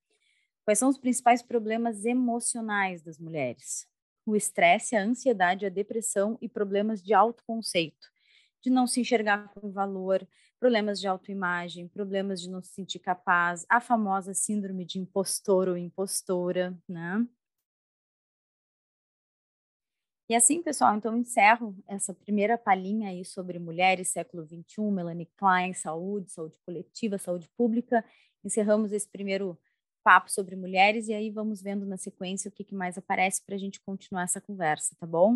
Quais 0.64 0.78
são 0.78 0.88
os 0.88 0.98
principais 0.98 1.42
problemas 1.42 2.04
emocionais 2.04 3.02
das 3.02 3.18
mulheres? 3.18 3.86
O 4.24 4.36
estresse, 4.36 4.94
a 4.94 5.02
ansiedade, 5.02 5.66
a 5.66 5.68
depressão 5.68 6.38
e 6.40 6.48
problemas 6.48 7.02
de 7.02 7.12
autoconceito, 7.12 8.08
de 8.62 8.70
não 8.70 8.86
se 8.86 9.00
enxergar 9.00 9.48
com 9.54 9.72
valor, 9.72 10.26
problemas 10.60 11.00
de 11.00 11.08
autoimagem, 11.08 11.88
problemas 11.88 12.40
de 12.40 12.48
não 12.48 12.62
se 12.62 12.72
sentir 12.72 13.00
capaz, 13.00 13.66
a 13.68 13.80
famosa 13.80 14.32
síndrome 14.32 14.84
de 14.84 15.00
impostor 15.00 15.68
ou 15.68 15.76
impostora, 15.76 16.78
né? 16.88 17.26
E 20.28 20.34
assim, 20.34 20.62
pessoal, 20.62 20.96
então 20.96 21.16
encerro 21.16 21.76
essa 21.86 22.14
primeira 22.14 22.56
palhinha 22.56 23.10
aí 23.10 23.24
sobre 23.24 23.58
mulheres, 23.58 24.08
século 24.08 24.46
XXI, 24.46 24.80
Melanie 24.90 25.28
Klein, 25.36 25.74
saúde, 25.74 26.30
saúde 26.30 26.56
coletiva, 26.64 27.18
saúde 27.18 27.48
pública. 27.56 28.04
Encerramos 28.44 28.92
esse 28.92 29.08
primeiro 29.08 29.58
papo 30.02 30.30
sobre 30.30 30.56
mulheres 30.56 31.08
e 31.08 31.14
aí 31.14 31.30
vamos 31.30 31.62
vendo 31.62 31.86
na 31.86 31.96
sequência 31.96 32.48
o 32.48 32.52
que, 32.52 32.64
que 32.64 32.74
mais 32.74 32.98
aparece 32.98 33.44
para 33.44 33.54
a 33.54 33.58
gente 33.58 33.80
continuar 33.80 34.24
essa 34.24 34.40
conversa, 34.40 34.96
tá 34.98 35.06
bom? 35.06 35.34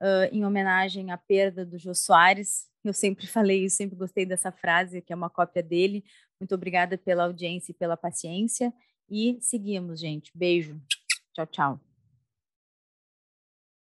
Uh, 0.00 0.28
em 0.32 0.44
homenagem 0.44 1.10
à 1.10 1.16
perda 1.16 1.64
do 1.64 1.78
Jô 1.78 1.94
Soares, 1.94 2.68
eu 2.82 2.92
sempre 2.92 3.26
falei 3.28 3.64
isso, 3.64 3.76
sempre 3.76 3.96
gostei 3.96 4.26
dessa 4.26 4.52
frase, 4.52 5.00
que 5.00 5.12
é 5.12 5.16
uma 5.16 5.30
cópia 5.30 5.62
dele. 5.62 6.04
Muito 6.38 6.54
obrigada 6.54 6.98
pela 6.98 7.24
audiência 7.24 7.72
e 7.72 7.74
pela 7.74 7.96
paciência. 7.96 8.72
E 9.08 9.38
seguimos, 9.40 10.00
gente. 10.00 10.30
Beijo. 10.34 10.80
Tchau, 11.32 11.46
tchau. 11.46 11.93